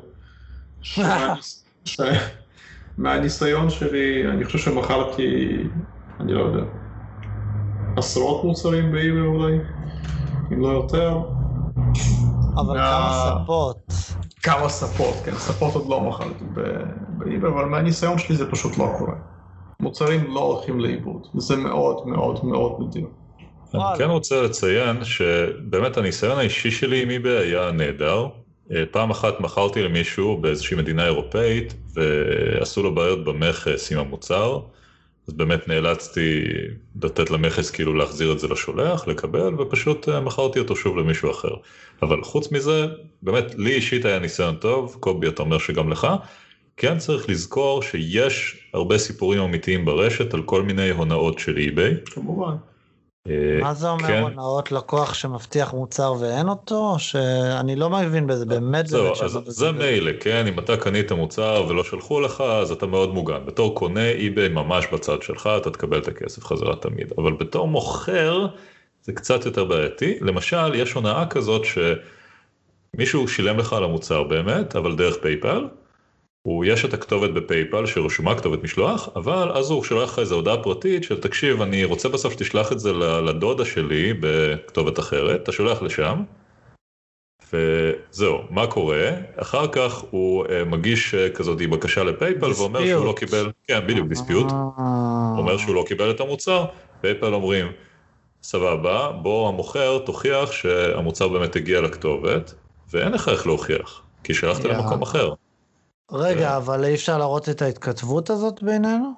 מהניסיון 2.98 3.70
שלי, 3.70 4.28
אני 4.28 4.44
חושב 4.44 4.58
שמכרתי, 4.58 5.56
אני 6.20 6.32
לא 6.32 6.40
יודע, 6.40 6.62
עשרות 7.96 8.44
מוצרים 8.44 8.92
באימא 8.92 9.26
אולי, 9.26 9.58
אם 10.52 10.60
לא 10.60 10.68
יותר. 10.68 11.18
אבל 12.56 12.78
כמה 12.78 13.42
ספות. 13.44 13.92
כמה 14.42 14.68
ספות, 14.68 15.14
כן, 15.24 15.34
ספות 15.34 15.74
עוד 15.74 15.88
לא 15.88 16.00
מכרתי 16.00 16.44
באימא, 17.08 17.48
אבל 17.48 17.64
מהניסיון 17.64 18.18
שלי 18.18 18.36
זה 18.36 18.50
פשוט 18.50 18.78
לא 18.78 18.88
קורה. 18.98 19.14
מוצרים 19.80 20.34
לא 20.34 20.40
הולכים 20.40 20.80
לאיבוד, 20.80 21.26
זה 21.34 21.56
מאוד 21.56 22.06
מאוד 22.06 22.44
מאוד 22.44 22.72
נדיר. 22.80 23.06
אני 23.74 23.82
כן 23.98 24.10
רוצה 24.10 24.42
לציין 24.42 25.04
שבאמת 25.04 25.96
הניסיון 25.96 26.38
האישי 26.38 26.70
שלי 26.70 27.02
עם 27.02 27.08
eBay 27.08 27.28
היה 27.42 27.72
נהדר. 27.72 28.26
אה, 28.74 28.82
פעם 28.90 29.10
אחת 29.10 29.40
מכרתי 29.40 29.82
למישהו 29.82 30.36
באיזושהי 30.36 30.76
מדינה 30.76 31.04
אירופאית 31.04 31.74
ועשו 31.94 32.82
לו 32.82 32.94
בעיות 32.94 33.24
במכס 33.24 33.92
עם 33.92 33.98
המוצר, 33.98 34.60
אז 35.28 35.34
באמת 35.34 35.68
נאלצתי 35.68 36.44
לתת 37.02 37.30
למכס 37.30 37.70
כאילו 37.70 37.94
להחזיר 37.94 38.32
את 38.32 38.38
זה 38.38 38.48
לשולח, 38.48 39.08
לקבל, 39.08 39.60
ופשוט 39.60 40.08
אה, 40.08 40.20
מכרתי 40.20 40.58
אותו 40.58 40.76
שוב 40.76 40.96
למישהו 40.96 41.30
אחר. 41.30 41.54
אבל 42.02 42.22
חוץ 42.22 42.52
מזה, 42.52 42.86
באמת 43.22 43.54
לי 43.54 43.74
אישית 43.74 44.04
היה 44.04 44.18
ניסיון 44.18 44.56
טוב, 44.56 44.96
קובי 45.00 45.28
אתה 45.28 45.42
אומר 45.42 45.58
שגם 45.58 45.92
לך, 45.92 46.06
כן 46.76 46.98
צריך 46.98 47.28
לזכור 47.28 47.82
שיש 47.82 48.56
הרבה 48.74 48.98
סיפורים 48.98 49.42
אמיתיים 49.42 49.84
ברשת 49.84 50.34
על 50.34 50.42
כל 50.42 50.62
מיני 50.62 50.90
הונאות 50.90 51.38
של 51.38 51.56
אי-ביי. 51.56 51.94
כמובן. 52.04 52.54
אה, 53.28 53.58
מה 53.60 53.74
זה 53.74 53.90
אומר 53.90 54.06
כן. 54.06 54.22
הונאות 54.22 54.72
לקוח 54.72 55.14
שמבטיח 55.14 55.74
מוצר 55.74 56.14
ואין 56.20 56.48
אותו? 56.48 56.94
שאני 56.98 57.76
לא 57.76 57.90
מבין 57.90 58.26
בזה, 58.26 58.46
באמת 58.46 58.86
זה... 58.86 58.96
זהו, 58.96 59.24
אז 59.24 59.38
זה 59.46 59.72
מילא, 59.72 60.12
כן, 60.20 60.46
אם 60.46 60.58
אתה 60.58 60.76
קנית 60.76 61.12
מוצר 61.12 61.66
ולא 61.68 61.84
שלחו 61.84 62.20
לך, 62.20 62.40
אז 62.40 62.70
אתה 62.70 62.86
מאוד 62.86 63.14
מוגן. 63.14 63.46
בתור 63.46 63.74
קונה 63.74 64.08
אי-ביי 64.08 64.48
ממש 64.48 64.86
בצד 64.92 65.22
שלך, 65.22 65.50
אתה 65.56 65.70
תקבל 65.70 65.98
את 65.98 66.08
הכסף 66.08 66.44
חזרה 66.44 66.76
תמיד. 66.76 67.12
אבל 67.18 67.32
בתור 67.32 67.68
מוכר, 67.68 68.46
זה 69.02 69.12
קצת 69.12 69.46
יותר 69.46 69.64
בעייתי. 69.64 70.18
למשל, 70.20 70.74
יש 70.74 70.92
הונאה 70.92 71.26
כזאת 71.26 71.62
שמישהו 72.94 73.28
שילם 73.28 73.58
לך 73.58 73.72
על 73.72 73.84
המוצר 73.84 74.22
באמת, 74.22 74.76
אבל 74.76 74.96
דרך 74.96 75.16
PayPal, 75.22 75.68
הוא 76.42 76.64
יש 76.64 76.84
את 76.84 76.94
הכתובת 76.94 77.30
ב 77.30 77.38
PayPal 77.38 77.86
שרשומה 77.86 78.38
כתובת 78.38 78.62
משלוח, 78.62 79.08
אבל 79.16 79.50
אז 79.54 79.70
הוא 79.70 79.84
שולח 79.84 80.12
לך 80.12 80.18
איזה 80.18 80.34
הודעה 80.34 80.62
פרטית 80.62 81.04
של 81.04 81.20
תקשיב 81.20 81.62
אני 81.62 81.84
רוצה 81.84 82.08
בסוף 82.08 82.32
שתשלח 82.32 82.72
את 82.72 82.80
זה 82.80 82.92
לדודה 82.92 83.64
שלי 83.64 84.12
בכתובת 84.20 84.98
אחרת, 84.98 85.42
אתה 85.42 85.52
שולח 85.52 85.82
לשם. 85.82 86.22
וזהו, 87.52 88.38
מה 88.50 88.66
קורה? 88.66 89.10
אחר 89.36 89.66
כך 89.68 90.04
הוא 90.10 90.46
אה, 90.46 90.48
מגיש 90.66 91.14
אה, 91.14 91.36
כזאת 91.36 91.58
בקשה 91.58 92.04
ל 92.04 92.11
PayPal 92.11 92.52
ואומר 92.56 92.86
שהוא 92.86 93.04
לא 93.04 93.14
קיבל, 93.16 93.50
כן 93.68 93.86
בדיוק 93.86 94.08
dispute, 94.08 94.50
הוא 94.50 95.38
אומר 95.38 95.56
שהוא 95.58 95.74
לא 95.74 95.84
קיבל 95.88 96.10
את 96.10 96.20
המוצר, 96.20 96.64
פייפל 97.00 97.34
אומרים 97.34 97.66
סבבה, 98.42 99.12
בוא 99.12 99.48
המוכר 99.48 99.98
תוכיח 99.98 100.52
שהמוצר 100.52 101.28
באמת 101.28 101.56
הגיע 101.56 101.80
לכתובת, 101.80 102.54
ואין 102.92 103.12
לך 103.12 103.28
איך 103.28 103.46
להוכיח, 103.46 104.02
כי 104.24 104.34
שלחת 104.34 104.64
למקום 104.64 105.02
אחר. 105.02 105.34
רגע, 106.12 106.50
אה. 106.50 106.56
אבל 106.56 106.84
אי 106.84 106.94
אפשר 106.94 107.18
להראות 107.18 107.48
את 107.48 107.62
ההתכתבות 107.62 108.30
הזאת 108.30 108.62
בינינו? 108.62 109.12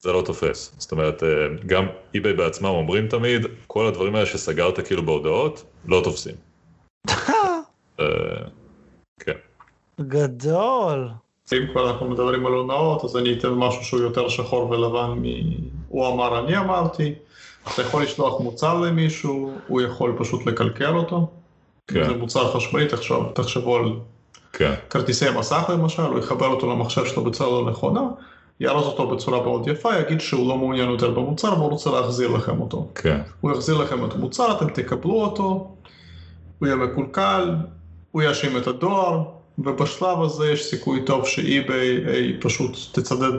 זה 0.00 0.12
לא 0.12 0.22
תופס. 0.26 0.74
זאת 0.78 0.92
אומרת, 0.92 1.22
אה, 1.22 1.28
גם 1.66 1.86
eBay 2.16 2.36
בעצמם 2.36 2.68
אומרים 2.68 3.08
תמיד, 3.08 3.46
כל 3.66 3.86
הדברים 3.86 4.14
האלה 4.14 4.26
שסגרת 4.26 4.86
כאילו 4.86 5.06
בהודעות, 5.06 5.64
לא 5.86 6.00
תופסים. 6.04 6.34
אה, 8.00 8.04
כן. 9.20 9.32
גדול. 10.00 11.08
אם 11.52 11.66
כבר 11.72 11.90
אנחנו 11.90 12.10
מדברים 12.10 12.46
על 12.46 12.52
הונאות, 12.52 13.04
אז 13.04 13.16
אני 13.16 13.38
אתן 13.38 13.48
משהו 13.48 13.84
שהוא 13.84 14.00
יותר 14.00 14.28
שחור 14.28 14.70
ולבן 14.70 15.10
מ... 15.10 15.24
הוא 15.88 16.08
אמר, 16.08 16.38
אני 16.38 16.58
אמרתי. 16.58 17.14
אתה 17.74 17.82
יכול 17.82 18.02
לשלוח 18.02 18.40
מוצר 18.40 18.80
למישהו, 18.80 19.52
הוא 19.68 19.82
יכול 19.82 20.16
פשוט 20.18 20.46
לקלקל 20.46 20.96
אותו. 20.96 21.30
כן. 21.86 22.04
זה 22.04 22.16
מוצר 22.16 22.52
חשמלי, 22.52 22.86
תחשבו 23.34 23.76
על 23.76 23.92
כן. 24.52 24.74
כרטיסי 24.90 25.30
מסך 25.30 25.70
למשל, 25.72 26.02
הוא 26.02 26.18
יחבר 26.18 26.46
אותו 26.46 26.72
למחשב 26.72 27.04
שלו 27.04 27.24
בצורה 27.24 27.62
לא 27.62 27.70
נכונה, 27.70 28.00
יארוז 28.60 28.86
אותו 28.86 29.06
בצורה 29.06 29.42
מאוד 29.42 29.68
יפה, 29.68 29.98
יגיד 29.98 30.20
שהוא 30.20 30.48
לא 30.48 30.56
מעוניין 30.56 30.90
יותר 30.90 31.10
במוצר 31.10 31.52
והוא 31.52 31.70
רוצה 31.70 31.90
להחזיר 31.90 32.28
לכם 32.28 32.60
אותו. 32.60 32.88
כן. 32.94 33.20
הוא 33.40 33.52
יחזיר 33.52 33.78
לכם 33.78 34.04
את 34.04 34.14
המוצר, 34.14 34.56
אתם 34.56 34.70
תקבלו 34.70 35.22
אותו, 35.22 35.74
הוא 36.58 36.66
יהיה 36.66 36.76
מקולקל, 36.76 37.54
הוא 38.10 38.22
יאשים 38.22 38.56
את 38.56 38.66
הדואר, 38.66 39.22
ובשלב 39.58 40.22
הזה 40.22 40.50
יש 40.50 40.64
סיכוי 40.64 41.04
טוב 41.04 41.26
שאי-ביי 41.26 42.40
פשוט 42.40 42.76
תצדד 42.92 43.32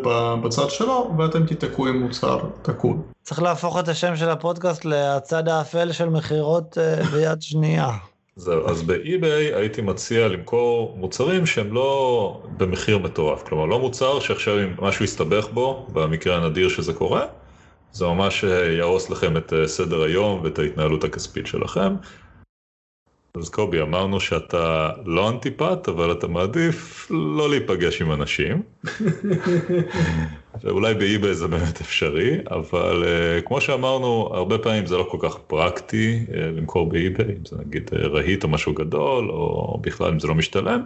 בצד 0.44 0.70
שלו, 0.70 1.14
ואתם 1.18 1.46
תיתקעו 1.46 1.88
עם 1.88 2.02
מוצר 2.02 2.40
תקול. 2.62 2.98
צריך 3.24 3.42
להפוך 3.42 3.80
את 3.80 3.88
השם 3.88 4.16
של 4.16 4.30
הפודקאסט 4.30 4.86
לצד 4.86 5.48
האפל 5.48 5.92
של 5.92 6.10
מכירות 6.10 6.78
אה, 6.78 7.04
ביד 7.04 7.42
שנייה. 7.42 7.90
זהו, 8.42 8.70
אז 8.70 8.84
באי-ביי 8.84 9.54
הייתי 9.56 9.82
מציע 9.82 10.28
למכור 10.28 10.98
מוצרים 10.98 11.46
שהם 11.46 11.74
לא 11.74 12.44
במחיר 12.58 12.98
מטורף, 12.98 13.44
כלומר 13.44 13.66
לא 13.66 13.80
מוצר 13.80 14.20
שעכשיו 14.20 14.60
אם 14.60 14.74
משהו 14.80 15.06
יסתבך 15.06 15.48
בו, 15.54 15.88
במקרה 15.94 16.38
הנדיר 16.38 16.70
שזה 16.70 16.94
קורה, 16.94 17.26
זה 17.92 18.06
ממש 18.06 18.44
אה, 18.44 18.72
יהרוס 18.72 19.10
לכם 19.10 19.38
את 19.38 19.54
אה, 19.54 19.68
סדר 19.68 20.04
היום 20.04 20.42
ואת 20.44 20.60
ההתנהלות 20.60 21.04
הכספית 21.04 21.48
שלכם. 21.48 21.96
אז 23.38 23.50
קובי, 23.50 23.82
אמרנו 23.82 24.20
שאתה 24.20 24.90
לא 25.06 25.30
אנטיפט, 25.30 25.88
אבל 25.90 26.12
אתה 26.12 26.28
מעדיף 26.28 27.08
לא 27.12 27.50
להיפגש 27.50 28.02
עם 28.02 28.12
אנשים. 28.12 28.62
ואולי 30.64 30.94
באי-ביי 30.94 31.36
זה 31.36 31.48
באמת 31.48 31.82
אפשרי, 31.82 32.38
אבל 32.52 33.04
uh, 33.04 33.48
כמו 33.48 33.62
שאמרנו, 33.62 34.30
הרבה 34.34 34.58
פעמים 34.58 34.86
זה 34.86 34.98
לא 34.98 35.08
כל 35.12 35.18
כך 35.22 35.38
פרקטי 35.48 36.26
uh, 36.28 36.36
למכור 36.36 36.90
באי-ביי, 36.90 37.26
אם 37.26 37.46
זה 37.46 37.56
נגיד 37.66 37.90
uh, 37.94 38.08
רהיט 38.08 38.44
או 38.44 38.50
משהו 38.50 38.74
גדול, 38.74 39.30
או 39.30 39.80
בכלל 39.82 40.12
אם 40.12 40.20
זה 40.20 40.28
לא 40.28 40.36
משתלם. 40.36 40.82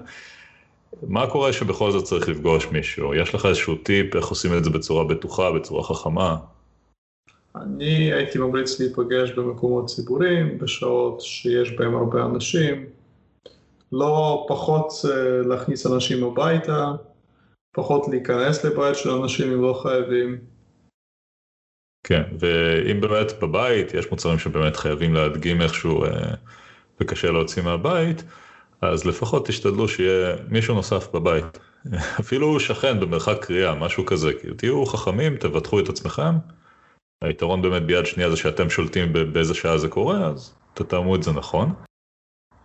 מה 1.08 1.28
קורה 1.28 1.54
שבכל 1.54 1.92
זאת 1.92 2.04
צריך 2.04 2.30
לפגוש 2.30 2.68
מישהו? 2.72 3.16
יש 3.16 3.36
לך 3.36 3.46
איזשהו 3.46 3.76
טיפ 3.76 4.16
איך 4.16 4.28
עושים 4.28 4.58
את 4.58 4.64
זה 4.64 4.70
בצורה 4.70 5.04
בטוחה, 5.04 5.52
בצורה 5.52 5.84
חכמה? 5.84 6.38
אני 7.62 8.14
הייתי 8.14 8.40
ממליץ 8.40 8.80
להיפגש 8.80 9.32
במקומות 9.32 9.86
ציבוריים, 9.86 10.58
בשעות 10.58 11.22
שיש 11.22 11.72
בהם 11.72 11.96
הרבה 11.96 12.26
אנשים, 12.26 12.86
לא 13.92 14.46
פחות 14.48 14.94
להכניס 15.46 15.86
אנשים 15.86 16.24
הביתה, 16.24 16.92
פחות 17.76 18.08
להיכנס 18.08 18.66
לבית 18.66 18.96
של 18.96 19.10
אנשים 19.10 19.54
אם 19.54 19.62
לא 19.62 19.80
חייבים. 19.84 20.38
כן, 22.04 22.24
ואם 22.40 23.02
באמת 23.02 23.40
בבית 23.42 23.94
יש 23.94 24.12
מוצרים 24.12 24.40
שבאמת 24.40 24.76
חייבים 24.76 25.14
להדגים 25.14 25.62
איכשהו 25.62 26.04
אה, 26.04 26.34
וקשה 27.02 27.32
להוציא 27.32 27.64
מהבית, 27.64 28.24
אז 28.82 29.06
לפחות 29.06 29.48
תשתדלו 29.48 29.88
שיהיה 29.88 30.36
מישהו 30.50 30.76
נוסף 30.76 31.08
בבית. 31.14 31.60
אפילו 32.20 32.60
שכן 32.60 33.00
במרחק 33.00 33.46
קריאה, 33.46 33.76
משהו 33.76 34.06
כזה, 34.06 34.34
כאילו 34.34 34.56
תהיו 34.56 34.86
חכמים, 34.86 35.38
תבטחו 35.38 35.80
את 35.80 35.90
עצמכם. 35.90 36.36
היתרון 37.26 37.62
באמת 37.62 37.84
ביד 37.84 38.06
שנייה 38.06 38.30
זה 38.30 38.38
שאתם 38.38 38.70
שולטים 38.70 39.14
באיזה 39.34 39.54
שעה 39.54 39.78
זה 39.78 39.88
קורה, 39.88 40.28
אז 40.28 40.54
תתאמו 40.74 41.16
את 41.16 41.24
זה 41.24 41.32
נכון. 41.32 41.74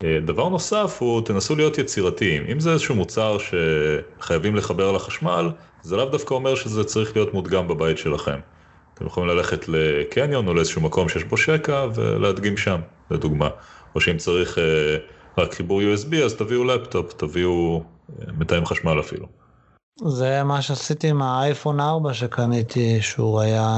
אה, 0.05 0.18
דבר 0.25 0.49
נוסף 0.49 0.96
הוא 1.01 1.23
תנסו 1.25 1.57
להיות 1.57 1.79
יצירתיים. 1.79 2.46
אם 2.53 2.61
זה 2.61 2.73
איזשהו 2.73 2.94
מוצר 2.94 3.37
שחייבים 3.38 4.57
לחבר 4.57 4.92
לחשמל, 4.92 5.51
זה 5.83 5.96
לאו 5.96 6.05
דווקא 6.05 6.35
אומר 6.35 6.55
שזה 6.55 6.85
צריך 6.85 7.16
להיות 7.16 7.35
מודגם 7.35 7.68
בבית 7.68 7.99
שלכם. 7.99 8.38
אתם 8.94 9.07
יכולים 9.07 9.29
ללכת 9.29 9.68
לקניון 9.68 10.49
או 10.49 10.55
לאיזשהו 10.55 10.81
מקום 10.81 11.09
שיש 11.09 11.25
בו 11.25 11.37
שקע 11.37 11.87
ולהדגים 11.94 12.57
שם, 12.57 12.81
לדוגמה. 13.11 13.49
או 13.94 14.01
שאם 14.01 14.16
צריך 14.16 14.59
אה, 14.59 14.96
רק 15.38 15.55
חיבור 15.55 15.81
USB 15.81 16.16
אז 16.25 16.35
תביאו 16.35 16.64
לפטופ, 16.64 17.12
תביאו 17.12 17.83
אה, 18.11 18.33
מתאם 18.38 18.66
חשמל 18.66 19.01
אפילו. 19.01 19.27
זה 20.09 20.42
מה 20.44 20.62
שעשיתי 20.62 21.09
עם 21.09 21.23
האייפון 21.23 21.81
4 21.81 22.14
שקניתי, 22.14 23.03
שהוא 23.03 23.40
היה 23.40 23.77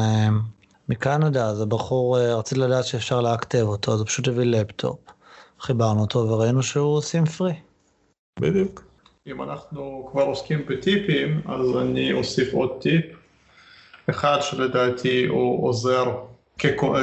מקנדה, 0.92 1.46
אז 1.46 1.60
הבחור, 1.60 2.18
רציתי 2.18 2.60
לדעת 2.60 2.84
שאפשר 2.84 3.20
להכתב 3.20 3.62
אותו, 3.62 3.92
אז 3.92 3.98
הוא 3.98 4.06
פשוט 4.06 4.28
הביא 4.28 4.44
לפטופ. 4.44 4.98
חיברנו 5.60 6.00
אותו 6.00 6.18
וראינו 6.18 6.62
שהוא 6.62 7.00
סים 7.00 7.24
פרי. 7.26 7.54
בדיוק. 8.40 8.84
אם 9.26 9.42
אנחנו 9.42 10.08
כבר 10.12 10.22
עוסקים 10.22 10.66
בטיפים, 10.68 11.40
אז 11.46 11.76
אני 11.76 12.12
אוסיף 12.12 12.54
עוד 12.54 12.70
טיפ. 12.80 13.04
אחד 14.10 14.38
שלדעתי 14.40 15.26
הוא 15.26 15.68
עוזר 15.68 16.04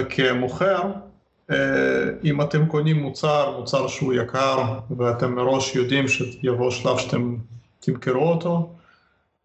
כמוכר, 0.10 0.82
אה, 1.52 1.56
אם 2.23 2.41
אתם 2.41 2.65
קונים 2.65 2.99
מוצר, 2.99 3.58
מוצר 3.60 3.88
שהוא 3.88 4.13
יקר, 4.13 4.80
ואתם 4.97 5.36
מראש 5.36 5.75
יודעים 5.75 6.08
שיבוא 6.08 6.71
שלב 6.71 6.97
שאתם 6.97 7.36
תמכרו 7.80 8.30
אותו, 8.30 8.69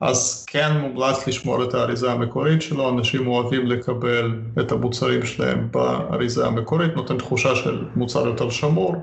אז 0.01 0.45
כן 0.47 0.77
מומלץ 0.77 1.27
לשמור 1.27 1.65
את 1.65 1.75
האריזה 1.75 2.13
המקורית 2.13 2.63
שלו, 2.63 2.89
אנשים 2.91 3.27
אוהבים 3.27 3.67
לקבל 3.67 4.41
את 4.61 4.73
המוצרים 4.73 5.27
שלהם 5.27 5.69
באריזה 5.71 6.47
המקורית, 6.47 6.97
נותן 6.97 7.19
תחושה 7.19 7.57
של 7.57 7.89
מוצר 7.97 8.27
יותר 8.27 8.51
שמור, 8.51 8.95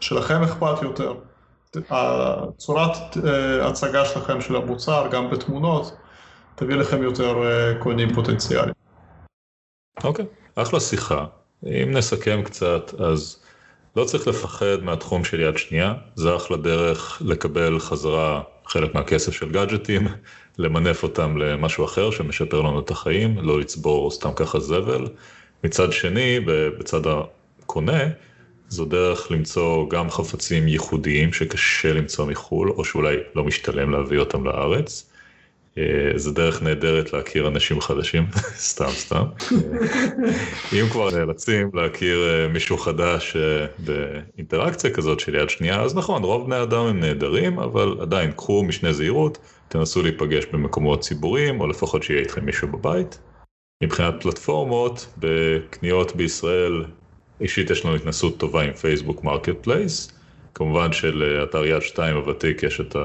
שלכם 0.00 0.42
אכפת 0.42 0.82
יותר. 0.82 1.14
הצורת 1.90 3.16
אה, 3.24 3.68
הצגה 3.68 4.04
שלכם 4.04 4.40
של 4.40 4.56
המוצר, 4.56 5.08
גם 5.10 5.30
בתמונות, 5.30 5.96
תביא 6.54 6.76
לכם 6.76 7.02
יותר 7.02 7.42
אה, 7.42 7.74
קונים 7.78 8.14
פוטנציאליים. 8.14 8.74
אוקיי, 10.04 10.24
okay. 10.24 10.62
אחלה 10.62 10.80
שיחה. 10.80 11.24
אם 11.66 11.90
נסכם 11.90 12.42
קצת, 12.44 12.94
אז 13.00 13.39
לא 13.96 14.04
צריך 14.04 14.28
לפחד 14.28 14.82
מהתחום 14.82 15.24
של 15.24 15.40
יד 15.40 15.58
שנייה, 15.58 15.94
זה 16.14 16.36
אחלה 16.36 16.56
דרך 16.56 17.22
לקבל 17.24 17.78
חזרה 17.78 18.42
חלק 18.66 18.94
מהכסף 18.94 19.32
של 19.32 19.50
גאדג'טים, 19.50 20.08
למנף 20.58 21.02
אותם 21.02 21.36
למשהו 21.36 21.84
אחר 21.84 22.10
שמשפר 22.10 22.60
לנו 22.60 22.80
את 22.80 22.90
החיים, 22.90 23.38
לא 23.38 23.60
לצבור 23.60 24.10
סתם 24.10 24.30
ככה 24.36 24.60
זבל. 24.60 25.06
מצד 25.64 25.92
שני, 25.92 26.40
בצד 26.78 27.00
הקונה, 27.06 28.00
זו 28.68 28.84
דרך 28.84 29.30
למצוא 29.30 29.90
גם 29.90 30.10
חפצים 30.10 30.68
ייחודיים 30.68 31.32
שקשה 31.32 31.92
למצוא 31.92 32.26
מחו"ל, 32.26 32.70
או 32.70 32.84
שאולי 32.84 33.16
לא 33.34 33.44
משתלם 33.44 33.90
להביא 33.90 34.18
אותם 34.18 34.44
לארץ. 34.44 35.09
אה, 35.78 36.12
זה 36.16 36.32
דרך 36.32 36.62
נהדרת 36.62 37.12
להכיר 37.12 37.48
אנשים 37.48 37.80
חדשים, 37.80 38.26
סתם 38.70 38.90
סתם. 38.90 39.24
אם 40.72 40.88
כבר 40.90 41.10
נאלצים 41.10 41.70
להכיר 41.74 42.28
אה, 42.28 42.48
מישהו 42.48 42.78
חדש 42.78 43.36
אה, 43.36 43.66
באינטראקציה 43.78 44.90
כזאת 44.90 45.20
של 45.20 45.34
יד 45.34 45.50
שנייה, 45.50 45.82
אז 45.82 45.96
נכון, 45.96 46.22
רוב 46.22 46.46
בני 46.46 46.62
אדם 46.62 46.86
הם 46.86 47.00
נהדרים, 47.00 47.58
אבל 47.58 47.96
עדיין 48.00 48.32
קחו 48.32 48.64
משנה 48.64 48.92
זהירות, 48.92 49.38
תנסו 49.68 50.02
להיפגש 50.02 50.44
במקומות 50.52 51.00
ציבוריים, 51.00 51.60
או 51.60 51.66
לפחות 51.66 52.02
שיהיה 52.02 52.20
איתכם 52.20 52.44
מישהו 52.44 52.68
בבית. 52.68 53.18
מבחינת 53.82 54.14
פלטפורמות, 54.22 55.06
בקניות 55.18 56.16
בישראל, 56.16 56.84
אישית 57.40 57.70
יש 57.70 57.84
לנו 57.84 57.94
התנסות 57.94 58.38
טובה 58.38 58.62
עם 58.62 58.72
פייסבוק 58.72 59.24
Marketplace, 59.24 60.12
כמובן 60.54 60.92
שלאתר 60.92 61.64
יד 61.64 61.82
שתיים 61.82 62.16
הוותיק 62.16 62.62
יש 62.62 62.80
את 62.80 62.96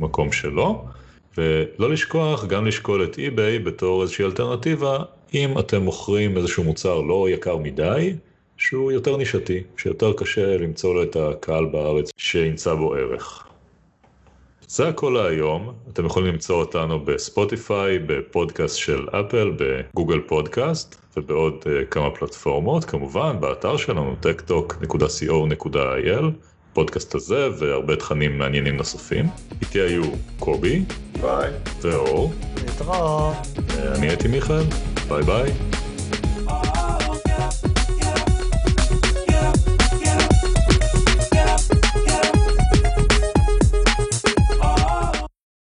המקום 0.00 0.32
שלו. 0.32 0.84
ולא 1.38 1.90
לשכוח 1.90 2.44
גם 2.44 2.66
לשקול 2.66 3.04
את 3.04 3.14
eBay 3.14 3.64
בתור 3.64 4.02
איזושהי 4.02 4.24
אלטרנטיבה, 4.24 4.98
אם 5.34 5.58
אתם 5.58 5.82
מוכרים 5.82 6.36
איזשהו 6.36 6.64
מוצר 6.64 7.00
לא 7.00 7.26
יקר 7.30 7.56
מדי, 7.56 8.14
שהוא 8.56 8.92
יותר 8.92 9.16
נישתי, 9.16 9.62
שיותר 9.76 10.12
קשה 10.12 10.56
למצוא 10.56 10.94
לו 10.94 11.02
את 11.02 11.16
הקהל 11.16 11.66
בארץ 11.66 12.10
שימצא 12.16 12.74
בו 12.74 12.94
ערך. 12.94 13.44
זה 14.68 14.88
הכל 14.88 15.16
להיום, 15.16 15.72
אתם 15.92 16.06
יכולים 16.06 16.32
למצוא 16.32 16.56
אותנו 16.56 17.00
בספוטיפיי, 17.00 17.98
בפודקאסט 17.98 18.76
של 18.76 19.08
אפל, 19.08 19.52
בגוגל 19.58 20.20
פודקאסט 20.20 20.96
ובעוד 21.16 21.54
אה, 21.62 21.66
כמה 21.90 22.10
פלטפורמות, 22.10 22.84
כמובן 22.84 23.36
באתר 23.40 23.76
שלנו 23.76 24.16
techtalk.co.il. 24.22 26.24
הפודקאסט 26.78 27.14
הזה 27.14 27.48
והרבה 27.58 27.96
תכנים 27.96 28.38
מעניינים 28.38 28.76
נוספים. 28.76 29.26
איתי 29.60 29.80
היו 29.80 30.02
קובי, 30.38 30.84
ביי, 31.20 31.50
ואור, 31.80 32.32
להתראות. 32.56 33.36
אני 33.94 34.08
הייתי 34.08 34.28
מיכאל, 34.28 34.62
ביי 35.08 35.22
ביי. 35.22 35.52